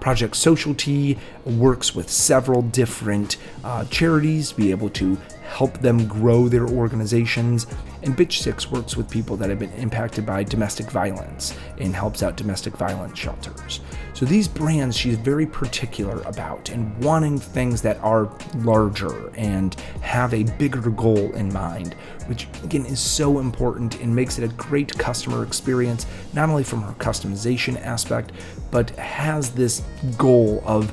Project 0.00 0.34
Social 0.34 0.74
T 0.74 1.16
works 1.44 1.94
with 1.94 2.10
several 2.10 2.62
different 2.62 3.36
uh, 3.62 3.84
charities 3.84 4.50
to 4.50 4.56
be 4.56 4.72
able 4.72 4.90
to 4.90 5.16
help 5.52 5.78
them 5.78 6.06
grow 6.06 6.48
their 6.48 6.66
organizations. 6.66 7.66
And 8.02 8.16
Bitchstix 8.16 8.70
works 8.70 8.96
with 8.96 9.08
people 9.10 9.36
that 9.36 9.50
have 9.50 9.58
been 9.58 9.72
impacted 9.74 10.24
by 10.24 10.44
domestic 10.44 10.90
violence 10.90 11.54
and 11.78 11.94
helps 11.94 12.22
out 12.22 12.36
domestic 12.36 12.76
violence 12.76 13.18
shelters. 13.18 13.80
So 14.14 14.24
these 14.24 14.48
brands 14.48 14.96
she's 14.96 15.16
very 15.16 15.46
particular 15.46 16.22
about 16.22 16.70
and 16.70 16.96
wanting 17.04 17.38
things 17.38 17.82
that 17.82 17.98
are 17.98 18.30
larger 18.56 19.30
and 19.36 19.74
have 20.00 20.32
a 20.32 20.44
bigger 20.44 20.90
goal 20.90 21.32
in 21.34 21.52
mind, 21.52 21.94
which 22.26 22.48
again 22.64 22.86
is 22.86 22.98
so 22.98 23.38
important 23.38 24.00
and 24.00 24.14
makes 24.14 24.38
it 24.38 24.44
a 24.44 24.54
great 24.54 24.96
customer 24.98 25.42
experience, 25.42 26.06
not 26.32 26.48
only 26.48 26.64
from 26.64 26.82
her 26.82 26.92
customization 26.94 27.80
aspect, 27.82 28.32
but 28.70 28.90
has 28.90 29.50
this 29.50 29.82
goal 30.16 30.62
of 30.64 30.92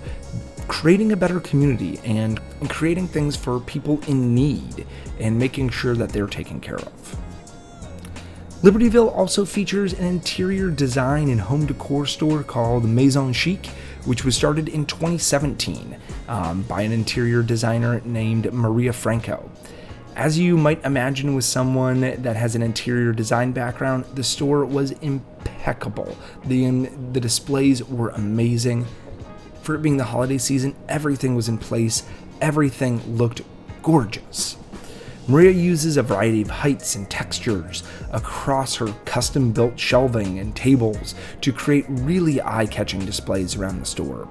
creating 0.70 1.12
a 1.12 1.18
better 1.18 1.40
community 1.42 2.00
and 2.06 2.40
creating 2.70 3.08
things 3.08 3.36
for 3.36 3.60
people 3.60 4.00
in 4.08 4.34
need 4.34 4.86
and 5.20 5.38
making 5.38 5.68
sure 5.68 5.96
that 5.96 6.10
they're 6.10 6.28
taken 6.28 6.62
care 6.62 6.78
of. 6.78 7.18
Libertyville 8.62 9.14
also 9.16 9.46
features 9.46 9.94
an 9.94 10.06
interior 10.06 10.70
design 10.70 11.30
and 11.30 11.42
home 11.42 11.66
decor 11.66 12.06
store 12.06 12.44
called 12.44 12.86
Maison 12.86 13.34
Chic, 13.34 13.66
which 14.06 14.24
was 14.24 14.36
started 14.36 14.70
in 14.70 14.86
2017 14.86 15.98
um, 16.28 16.62
by 16.64 16.84
an 16.84 16.92
interior 16.92 17.42
designer 17.42 18.02
named 18.06 18.54
Maria 18.54 18.94
Franco. 18.94 19.50
As 20.16 20.38
you 20.38 20.58
might 20.58 20.84
imagine 20.84 21.34
with 21.34 21.46
someone 21.46 22.02
that 22.02 22.36
has 22.36 22.56
an 22.56 22.62
interior 22.62 23.12
design 23.12 23.54
background, 23.54 24.06
the 24.14 24.24
store 24.24 24.66
was 24.66 24.92
impeccable. 24.92 26.16
The, 26.46 26.66
um, 26.66 27.12
the 27.14 27.20
displays 27.22 27.84
were 27.84 28.10
amazing 28.10 28.86
for 29.62 29.76
it 29.76 29.82
being 29.82 29.98
the 29.98 30.04
holiday 30.06 30.38
season, 30.38 30.76
everything 30.88 31.36
was 31.36 31.50
in 31.50 31.58
place, 31.58 32.04
everything 32.42 33.18
looked 33.18 33.42
gorgeous. 33.82 34.58
Maria 35.28 35.52
uses 35.52 35.96
a 35.96 36.02
variety 36.02 36.42
of 36.42 36.50
heights 36.50 36.96
and 36.96 37.08
textures 37.08 37.84
across 38.12 38.76
her 38.76 38.88
custom 39.06 39.52
built 39.52 39.80
shelving 39.80 40.40
and 40.40 40.56
tables 40.56 41.14
to 41.42 41.54
create 41.54 41.86
really 41.88 42.42
eye 42.42 42.66
catching 42.66 43.06
displays 43.06 43.56
around 43.56 43.80
the 43.80 43.86
store. 43.86 44.28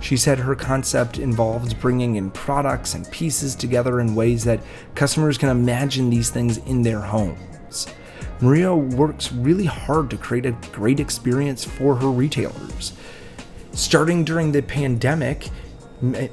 She 0.00 0.16
said 0.16 0.38
her 0.38 0.56
concept 0.56 1.18
involves 1.18 1.72
bringing 1.72 2.16
in 2.16 2.32
products 2.32 2.94
and 2.94 3.08
pieces 3.12 3.54
together 3.54 4.00
in 4.00 4.14
ways 4.14 4.42
that 4.44 4.60
customers 4.96 5.38
can 5.38 5.50
imagine 5.50 6.10
these 6.10 6.30
things 6.30 6.58
in 6.58 6.82
their 6.82 7.00
homes. 7.00 7.86
Maria 8.40 8.74
works 8.74 9.30
really 9.30 9.66
hard 9.66 10.10
to 10.10 10.16
create 10.16 10.46
a 10.46 10.56
great 10.72 10.98
experience 10.98 11.62
for 11.62 11.94
her 11.94 12.08
retailers. 12.08 12.94
Starting 13.72 14.24
during 14.24 14.52
the 14.52 14.62
pandemic, 14.62 15.48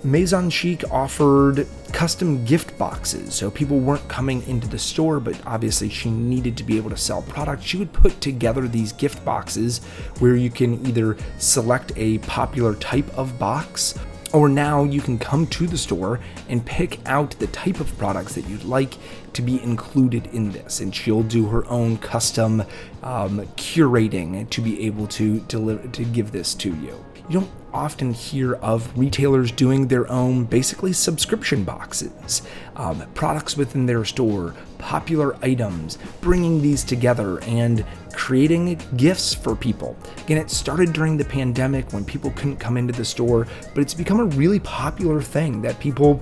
Maison 0.04 0.50
Chic 0.50 0.90
offered 0.92 1.68
custom 1.92 2.46
gift 2.46 2.78
boxes. 2.78 3.34
So 3.34 3.52
people 3.52 3.80
weren't 3.80 4.08
coming 4.08 4.42
into 4.48 4.68
the 4.68 4.80
store, 4.80 5.20
but 5.20 5.40
obviously 5.46 5.90
she 5.90 6.10
needed 6.10 6.56
to 6.58 6.64
be 6.64 6.78
able 6.78 6.90
to 6.90 6.98
sell 6.98 7.22
products. 7.22 7.66
She 7.66 7.78
would 7.78 7.92
put 7.92 8.20
together 8.22 8.68
these 8.68 8.94
gift 8.94 9.24
boxes 9.26 9.80
where 10.20 10.36
you 10.36 10.50
can 10.50 10.86
either 10.88 11.18
select 11.38 11.92
a 11.96 12.20
popular 12.20 12.76
type 12.76 13.10
of 13.18 13.38
box 13.38 13.98
or 14.34 14.50
now 14.50 14.84
you 14.84 15.02
can 15.02 15.18
come 15.18 15.48
to 15.48 15.68
the 15.68 15.78
store 15.78 16.20
and 16.50 16.66
pick 16.66 17.00
out 17.06 17.32
the 17.32 17.48
type 17.48 17.80
of 17.80 17.98
products 17.98 18.36
that 18.36 18.48
you'd 18.48 18.66
like 18.66 18.94
to 19.34 19.42
be 19.42 19.62
included 19.64 20.28
in 20.28 20.52
this. 20.52 20.80
And 20.80 20.94
she'll 20.94 21.24
do 21.24 21.46
her 21.48 21.66
own 21.68 21.98
custom 21.98 22.62
um, 23.04 23.40
curating 23.56 24.50
to 24.50 24.62
be 24.62 24.86
able 24.86 25.08
to 25.08 25.40
deliver 25.42 25.88
to 25.88 26.04
give 26.04 26.32
this 26.32 26.54
to 26.56 26.70
you 26.70 27.04
you 27.30 27.40
don't 27.40 27.52
often 27.74 28.14
hear 28.14 28.56
of 28.56 28.98
retailers 28.98 29.52
doing 29.52 29.88
their 29.88 30.10
own 30.12 30.46
basically 30.46 30.94
subscription 30.94 31.64
boxes, 31.64 32.42
um, 32.76 33.04
products 33.14 33.58
within 33.58 33.86
their 33.86 34.04
store, 34.06 34.56
popular 34.78 35.36
items, 35.44 35.98
bringing 36.22 36.62
these 36.62 36.84
together 36.84 37.40
and 37.44 37.86
creating 38.14 38.80
gifts 38.96 39.34
for 39.34 39.56
people. 39.56 39.96
Again, 40.24 40.38
it 40.38 40.50
started 40.50 40.94
during 40.94 41.18
the 41.18 41.26
pandemic 41.26 41.92
when 41.94 42.04
people 42.06 42.32
couldn't 42.32 42.58
come 42.58 42.78
into 42.78 42.94
the 42.94 43.06
store, 43.06 43.46
but 43.76 43.82
it's 43.82 43.94
become 43.94 44.20
a 44.20 44.26
really 44.26 44.60
popular 44.60 45.22
thing 45.22 45.62
that 45.62 45.80
people 45.80 46.22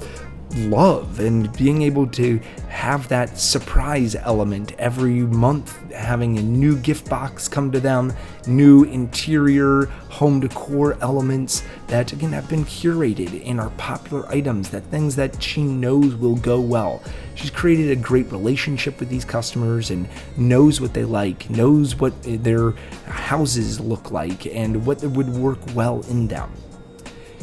love 0.56 1.20
and 1.20 1.52
being 1.58 1.82
able 1.82 2.08
to 2.08 2.40
have 2.70 3.08
that 3.10 3.38
surprise 3.38 4.16
element 4.16 4.74
every 4.78 5.22
month, 5.22 5.92
having 5.92 6.38
a 6.38 6.42
new 6.42 6.78
gift 6.78 7.10
box 7.10 7.48
come 7.48 7.72
to 7.72 7.80
them, 7.80 8.14
new 8.48 8.84
interior 8.84 9.86
home 10.10 10.40
decor 10.40 10.98
elements 11.02 11.64
that 11.88 12.14
again 12.14 12.32
have 12.32 12.48
been 12.50 12.64
curated 12.66 13.42
and 13.46 13.60
are 13.60 13.70
popular 13.72 14.28
items, 14.30 14.70
that 14.70 14.84
things 14.86 15.16
that 15.16 15.42
she 15.42 15.64
knows 15.64 16.16
will 16.16 16.36
go 16.36 16.60
well. 16.60 17.02
She's 17.36 17.50
created 17.50 17.92
a 17.92 18.02
great 18.02 18.32
relationship 18.32 19.00
with 19.00 19.10
these 19.10 19.26
customers 19.26 19.92
and 19.92 20.08
knows 20.38 20.80
what 20.80 20.94
they 20.94 21.04
like, 21.04 21.50
knows 21.50 21.96
what 21.96 22.14
their 22.24 22.72
houses 23.08 23.80
look 23.80 24.12
like, 24.12 24.46
and 24.48 24.86
what 24.86 25.04
would 25.04 25.30
work 25.30 25.60
well 25.74 26.02
in 26.10 26.28
them. 26.28 26.52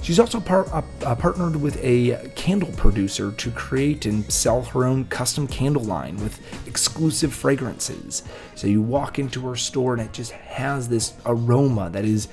She's 0.02 0.18
also 0.18 0.40
par- 0.40 0.66
uh, 0.72 0.82
uh, 1.06 1.14
partnered 1.14 1.54
with 1.54 1.78
a 1.82 2.28
candle 2.34 2.72
producer 2.72 3.30
to 3.30 3.50
create 3.52 4.04
and 4.04 4.30
sell 4.32 4.62
her 4.62 4.84
own 4.84 5.04
custom 5.04 5.46
candle 5.46 5.84
line 5.84 6.16
with 6.16 6.40
exclusive 6.66 7.32
fragrances. 7.32 8.24
So 8.56 8.66
you 8.66 8.82
walk 8.82 9.20
into 9.20 9.46
her 9.46 9.54
store 9.54 9.92
and 9.92 10.02
it 10.02 10.12
just 10.12 10.32
has 10.32 10.88
this 10.88 11.14
aroma 11.24 11.88
that 11.90 12.04
is 12.04 12.26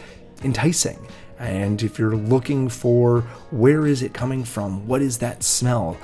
enticing. 0.43 0.97
And 1.37 1.81
if 1.83 1.99
you're 1.99 2.15
looking 2.15 2.69
for 2.69 3.21
where 3.51 3.85
is 3.85 4.01
it 4.01 4.15
coming 4.15 4.43
from, 4.43 4.87
what 4.87 5.03
is 5.03 5.19
that 5.19 5.43
smell, 5.43 5.95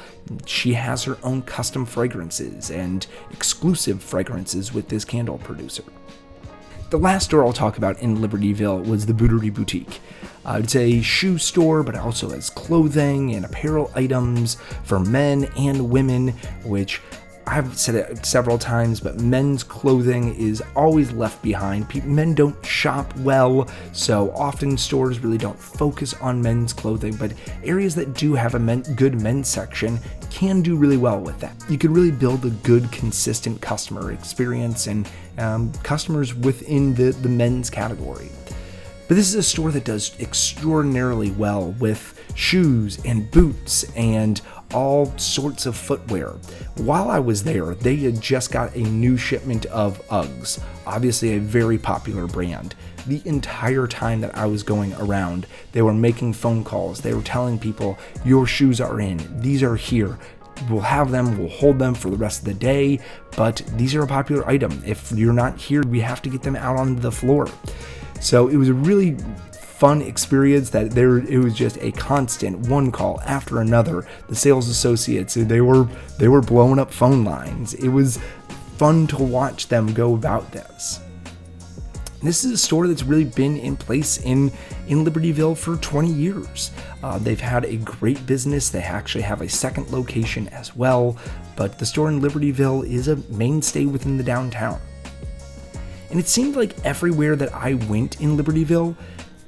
she 0.46 0.74
has 0.74 1.04
her 1.06 1.18
own 1.24 1.42
custom 1.42 1.86
fragrances 1.88 2.70
and 2.70 3.08
exclusive 3.32 4.04
fragrances 4.04 4.72
with 4.72 4.88
this 4.90 5.04
candle 5.04 5.40
producer. 5.40 5.84
The 6.92 7.00
last 7.00 7.26
store 7.26 7.44
I'll 7.44 7.52
talk 7.52 7.78
about 7.78 8.00
in 8.00 8.18
Libertyville 8.18 8.86
was 8.86 9.08
the 9.08 9.14
Bouderie 9.14 9.50
Boutique. 9.50 10.00
Uh, 10.46 10.62
it's 10.64 10.76
a 10.76 11.02
shoe 11.02 11.40
store, 11.40 11.82
but 11.82 11.96
it 11.96 12.02
also 12.02 12.30
has 12.30 12.52
clothing 12.52 13.34
and 13.34 13.44
apparel 13.44 13.92
items 13.96 14.58
for 14.84 15.00
men 15.00 15.50
and 15.58 15.90
women, 15.90 16.30
which 16.64 17.02
I've 17.48 17.78
said 17.78 17.96
it 17.96 18.26
several 18.26 18.58
times, 18.58 19.00
but 19.00 19.20
men's 19.20 19.64
clothing 19.64 20.34
is 20.36 20.64
always 20.76 21.12
left 21.12 21.44
behind. 21.44 21.94
men 22.06 22.34
don't 22.34 22.66
shop 22.66 23.16
well, 23.18 23.70
so 23.94 24.32
often 24.32 24.78
stores 24.78 25.20
really 25.20 25.38
don't 25.38 25.60
focus 25.60 26.16
on 26.16 26.42
men's 26.42 26.74
clothing, 26.74 27.16
but 27.16 27.34
areas 27.64 27.94
that 27.96 28.14
do 28.16 28.34
have 28.34 28.56
a 28.56 28.60
men, 28.60 28.82
good 28.96 29.22
men's 29.22 29.48
section 29.48 30.00
can 30.32 30.62
do 30.62 30.76
really 30.76 30.98
well 30.98 31.20
with 31.20 31.40
that. 31.40 31.56
You 31.70 31.78
can 31.78 31.94
really 31.94 32.12
build 32.12 32.46
a 32.46 32.50
good, 32.50 32.92
consistent 32.92 33.62
customer 33.62 34.12
experience 34.12 34.88
and 34.88 35.08
um, 35.38 35.72
customers 35.84 36.34
within 36.34 36.96
the, 36.96 37.12
the 37.12 37.30
men's 37.30 37.70
category. 37.70 38.30
But 39.08 39.18
this 39.18 39.28
is 39.28 39.36
a 39.36 39.44
store 39.44 39.70
that 39.72 39.86
does 39.86 40.20
extraordinarily 40.20 41.30
well 41.32 41.72
with 41.74 42.20
shoes 42.34 43.00
and 43.06 43.30
boots 43.30 43.84
and 43.96 44.42
all 44.74 45.18
sorts 45.18 45.66
of 45.66 45.76
footwear. 45.76 46.30
While 46.78 47.10
I 47.10 47.20
was 47.20 47.44
there, 47.44 47.76
they 47.76 47.96
had 47.98 48.22
just 48.22 48.52
got 48.52 48.76
a 48.76 48.80
new 48.80 49.18
shipment 49.18 49.66
of 49.68 50.06
Uggs, 50.10 50.62
obviously 50.86 51.36
a 51.36 51.40
very 51.40 51.78
popular 51.78 52.28
brand. 52.28 52.76
The 53.08 53.22
entire 53.26 53.88
time 53.88 54.22
that 54.22 54.36
I 54.36 54.46
was 54.48 54.64
going 54.64 54.94
around, 54.96 55.46
they 55.72 55.82
were 55.82 55.94
making 55.94 56.34
phone 56.34 56.64
calls. 56.64 57.02
They 57.02 57.14
were 57.14 57.22
telling 57.22 57.60
people, 57.60 57.98
Your 58.24 58.48
shoes 58.48 58.82
are 58.82 59.00
in, 59.00 59.20
these 59.42 59.62
are 59.62 59.76
here. 59.76 60.18
We'll 60.70 60.82
have 60.82 61.12
them, 61.12 61.38
we'll 61.38 61.50
hold 61.50 61.80
them 61.80 61.94
for 61.94 62.10
the 62.10 62.18
rest 62.18 62.40
of 62.40 62.46
the 62.46 62.54
day, 62.54 63.00
but 63.36 63.62
these 63.76 63.94
are 63.94 64.04
a 64.04 64.08
popular 64.08 64.48
item. 64.48 64.82
If 64.86 65.12
you're 65.12 65.34
not 65.34 65.60
here, 65.60 65.84
we 65.84 66.00
have 66.00 66.22
to 66.24 66.30
get 66.30 66.42
them 66.42 66.56
out 66.56 66.78
on 66.78 66.96
the 66.96 67.12
floor. 67.12 67.48
So 68.22 68.48
it 68.48 68.56
was 68.56 68.70
a 68.70 68.74
really 68.74 69.18
fun 69.76 70.02
experience 70.02 70.70
that 70.70 70.92
there 70.92 71.18
it 71.18 71.38
was 71.38 71.54
just 71.54 71.78
a 71.82 71.92
constant 71.92 72.68
one 72.70 72.92
call 72.92 73.20
after 73.26 73.60
another 73.60 74.08
the 74.30 74.36
sales 74.36 74.70
associates 74.70 75.34
they 75.34 75.60
were 75.60 75.86
they 76.18 76.30
were 76.30 76.42
blowing 76.42 76.80
up 76.80 76.92
phone 76.92 77.26
lines 77.26 77.74
it 77.74 77.90
was 77.90 78.18
fun 78.78 79.06
to 79.06 79.18
watch 79.18 79.68
them 79.68 79.94
go 79.94 80.14
about 80.14 80.50
this 80.52 81.02
this 82.26 82.44
is 82.44 82.52
a 82.52 82.58
store 82.58 82.88
that's 82.88 83.04
really 83.04 83.26
been 83.26 83.56
in 83.58 83.78
place 83.78 84.18
in 84.18 84.52
in 84.88 85.06
Libertyville 85.06 85.56
for 85.56 85.76
20 85.76 86.12
years. 86.12 86.72
Uh, 87.04 87.20
they've 87.20 87.40
had 87.40 87.66
a 87.66 87.78
great 87.78 88.26
business. 88.26 88.70
They 88.70 88.82
actually 88.82 89.22
have 89.24 89.42
a 89.42 89.50
second 89.50 89.92
location 89.92 90.48
as 90.50 90.76
well, 90.76 91.18
but 91.56 91.78
the 91.78 91.86
store 91.86 92.10
in 92.10 92.22
Libertyville 92.22 92.88
is 92.88 93.08
a 93.08 93.18
mainstay 93.30 93.86
within 93.86 94.18
the 94.18 94.24
downtown. 94.24 94.80
And 96.10 96.20
it 96.20 96.28
seemed 96.28 96.56
like 96.56 96.74
everywhere 96.84 97.36
that 97.36 97.54
I 97.54 97.76
went 97.76 98.20
in 98.22 98.38
Libertyville, 98.38 98.96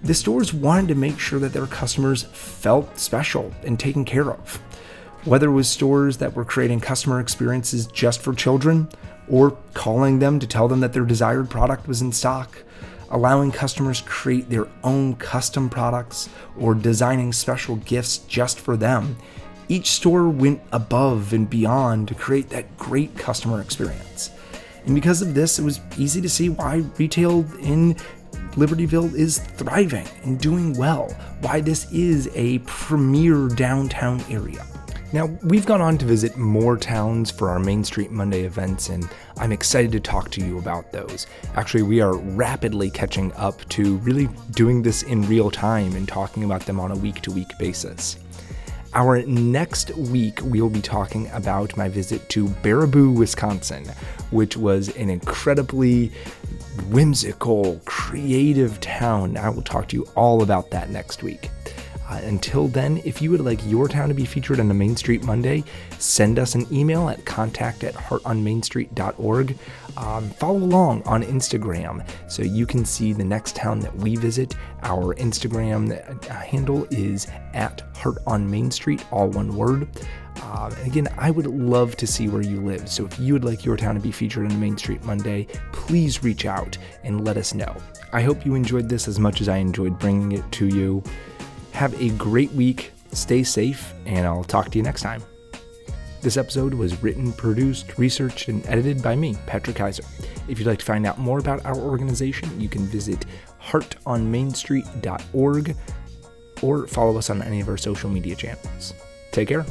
the 0.01 0.13
stores 0.13 0.53
wanted 0.53 0.87
to 0.89 0.95
make 0.95 1.19
sure 1.19 1.39
that 1.39 1.53
their 1.53 1.67
customers 1.67 2.23
felt 2.23 2.99
special 2.99 3.51
and 3.63 3.79
taken 3.79 4.05
care 4.05 4.31
of. 4.31 4.57
Whether 5.25 5.47
it 5.47 5.53
was 5.53 5.67
stores 5.67 6.17
that 6.17 6.35
were 6.35 6.45
creating 6.45 6.79
customer 6.79 7.19
experiences 7.19 7.87
just 7.87 8.21
for 8.21 8.33
children, 8.33 8.87
or 9.29 9.57
calling 9.73 10.19
them 10.19 10.39
to 10.39 10.47
tell 10.47 10.67
them 10.67 10.79
that 10.79 10.93
their 10.93 11.03
desired 11.03 11.49
product 11.49 11.87
was 11.87 12.01
in 12.01 12.11
stock, 12.11 12.63
allowing 13.09 13.51
customers 13.51 14.01
create 14.01 14.49
their 14.49 14.67
own 14.83 15.15
custom 15.15 15.69
products, 15.69 16.29
or 16.57 16.73
designing 16.73 17.33
special 17.33 17.75
gifts 17.77 18.19
just 18.19 18.59
for 18.59 18.77
them, 18.77 19.17
each 19.69 19.91
store 19.91 20.29
went 20.29 20.61
above 20.71 21.33
and 21.33 21.49
beyond 21.49 22.07
to 22.07 22.15
create 22.15 22.49
that 22.49 22.77
great 22.77 23.17
customer 23.17 23.59
experience. 23.59 24.31
And 24.85 24.95
because 24.95 25.21
of 25.21 25.33
this, 25.33 25.59
it 25.59 25.63
was 25.63 25.81
easy 25.97 26.21
to 26.21 26.29
see 26.29 26.47
why 26.47 26.83
retail 26.97 27.45
in 27.59 27.97
Libertyville 28.57 29.13
is 29.13 29.37
thriving 29.37 30.07
and 30.23 30.39
doing 30.39 30.73
well, 30.73 31.15
why 31.41 31.61
this 31.61 31.91
is 31.91 32.27
a 32.33 32.57
premier 32.65 33.49
downtown 33.49 34.19
area. 34.31 34.65
Now, 35.13 35.27
we've 35.43 35.67
gone 35.67 35.79
on 35.79 35.99
to 35.99 36.05
visit 36.07 36.35
more 36.37 36.75
towns 36.75 37.29
for 37.29 37.51
our 37.51 37.59
Main 37.59 37.83
Street 37.83 38.09
Monday 38.09 38.45
events, 38.45 38.89
and 38.89 39.07
I'm 39.37 39.51
excited 39.51 39.91
to 39.91 39.99
talk 39.99 40.31
to 40.31 40.43
you 40.43 40.57
about 40.57 40.91
those. 40.91 41.27
Actually, 41.53 41.83
we 41.83 42.01
are 42.01 42.17
rapidly 42.17 42.89
catching 42.89 43.31
up 43.33 43.63
to 43.69 43.97
really 43.97 44.27
doing 44.49 44.81
this 44.81 45.03
in 45.03 45.21
real 45.27 45.51
time 45.51 45.95
and 45.95 46.07
talking 46.07 46.43
about 46.43 46.65
them 46.65 46.79
on 46.79 46.91
a 46.91 46.95
week 46.95 47.21
to 47.21 47.31
week 47.31 47.55
basis. 47.59 48.17
Our 48.97 49.21
next 49.27 49.95
week, 49.95 50.39
we'll 50.41 50.71
be 50.71 50.81
talking 50.81 51.29
about 51.29 51.77
my 51.77 51.87
visit 51.87 52.27
to 52.29 52.45
Baraboo, 52.45 53.15
Wisconsin, 53.15 53.85
which 54.31 54.57
was 54.57 54.89
an 54.97 55.11
incredibly 55.11 56.07
whimsical, 56.89 57.79
creative 57.85 58.79
town. 58.81 59.37
I 59.37 59.49
will 59.49 59.61
talk 59.61 59.87
to 59.89 59.95
you 59.95 60.07
all 60.15 60.41
about 60.41 60.71
that 60.71 60.89
next 60.89 61.21
week. 61.21 61.51
Uh, 62.09 62.21
until 62.23 62.67
then, 62.67 63.01
if 63.03 63.21
you 63.21 63.29
would 63.31 63.41
like 63.41 63.59
your 63.65 63.87
town 63.87 64.07
to 64.07 64.13
be 64.13 64.25
featured 64.25 64.59
on 64.59 64.67
the 64.67 64.73
Main 64.73 64.95
Street 64.95 65.23
Monday, 65.23 65.63
send 65.99 66.39
us 66.39 66.55
an 66.55 66.65
email 66.73 67.09
at 67.09 67.25
contact 67.25 67.83
at 67.83 67.93
heartonmainstreet.org. 67.93 69.57
Um, 69.97 70.29
follow 70.29 70.59
along 70.59 71.01
on 71.03 71.23
Instagram 71.23 72.07
so 72.29 72.43
you 72.43 72.65
can 72.65 72.85
see 72.85 73.13
the 73.13 73.23
next 73.23 73.55
town 73.55 73.79
that 73.79 73.95
we 73.95 74.15
visit. 74.15 74.55
Our 74.83 75.15
Instagram 75.15 75.91
uh, 76.29 76.33
handle 76.33 76.85
is 76.91 77.27
at 77.53 77.81
Heart 77.97 78.19
on 78.27 78.49
Main 78.49 78.71
Street, 78.71 79.03
all 79.11 79.29
one 79.29 79.55
word. 79.55 79.87
Um, 80.43 80.71
again, 80.85 81.07
I 81.17 81.31
would 81.31 81.47
love 81.47 81.97
to 81.97 82.07
see 82.07 82.29
where 82.29 82.43
you 82.43 82.61
live. 82.61 82.87
So 82.87 83.05
if 83.05 83.19
you 83.19 83.33
would 83.33 83.43
like 83.43 83.65
your 83.65 83.75
town 83.75 83.95
to 83.95 84.01
be 84.01 84.11
featured 84.11 84.45
on 84.45 84.49
the 84.49 84.57
Main 84.57 84.77
Street 84.77 85.03
Monday, 85.03 85.47
please 85.73 86.23
reach 86.23 86.45
out 86.45 86.77
and 87.03 87.25
let 87.25 87.37
us 87.37 87.53
know. 87.53 87.75
I 88.13 88.21
hope 88.21 88.45
you 88.45 88.55
enjoyed 88.55 88.87
this 88.87 89.07
as 89.07 89.19
much 89.19 89.41
as 89.41 89.49
I 89.49 89.57
enjoyed 89.57 89.99
bringing 89.99 90.33
it 90.33 90.49
to 90.53 90.67
you. 90.67 91.03
Have 91.77 91.93
a 92.01 92.09
great 92.09 92.51
week, 92.53 92.91
stay 93.11 93.43
safe, 93.43 93.93
and 94.07 94.25
I'll 94.25 94.43
talk 94.43 94.71
to 94.71 94.79
you 94.79 94.83
next 94.83 95.03
time. 95.03 95.21
This 96.23 96.35
episode 96.35 96.73
was 96.73 97.03
written, 97.03 97.31
produced, 97.31 97.99
researched, 97.99 98.47
and 98.47 98.65
edited 98.65 99.03
by 99.03 99.15
me, 99.15 99.37
Patrick 99.45 99.75
Kaiser. 99.75 100.01
If 100.47 100.57
you'd 100.57 100.65
like 100.65 100.79
to 100.79 100.85
find 100.85 101.05
out 101.05 101.19
more 101.19 101.37
about 101.37 101.63
our 101.67 101.75
organization, 101.75 102.59
you 102.59 102.67
can 102.67 102.87
visit 102.87 103.27
heartonmainstreet.org 103.61 105.75
or 106.63 106.87
follow 106.87 107.15
us 107.15 107.29
on 107.29 107.43
any 107.43 107.61
of 107.61 107.69
our 107.69 107.77
social 107.77 108.09
media 108.09 108.35
channels. 108.35 108.95
Take 109.31 109.49
care. 109.49 109.63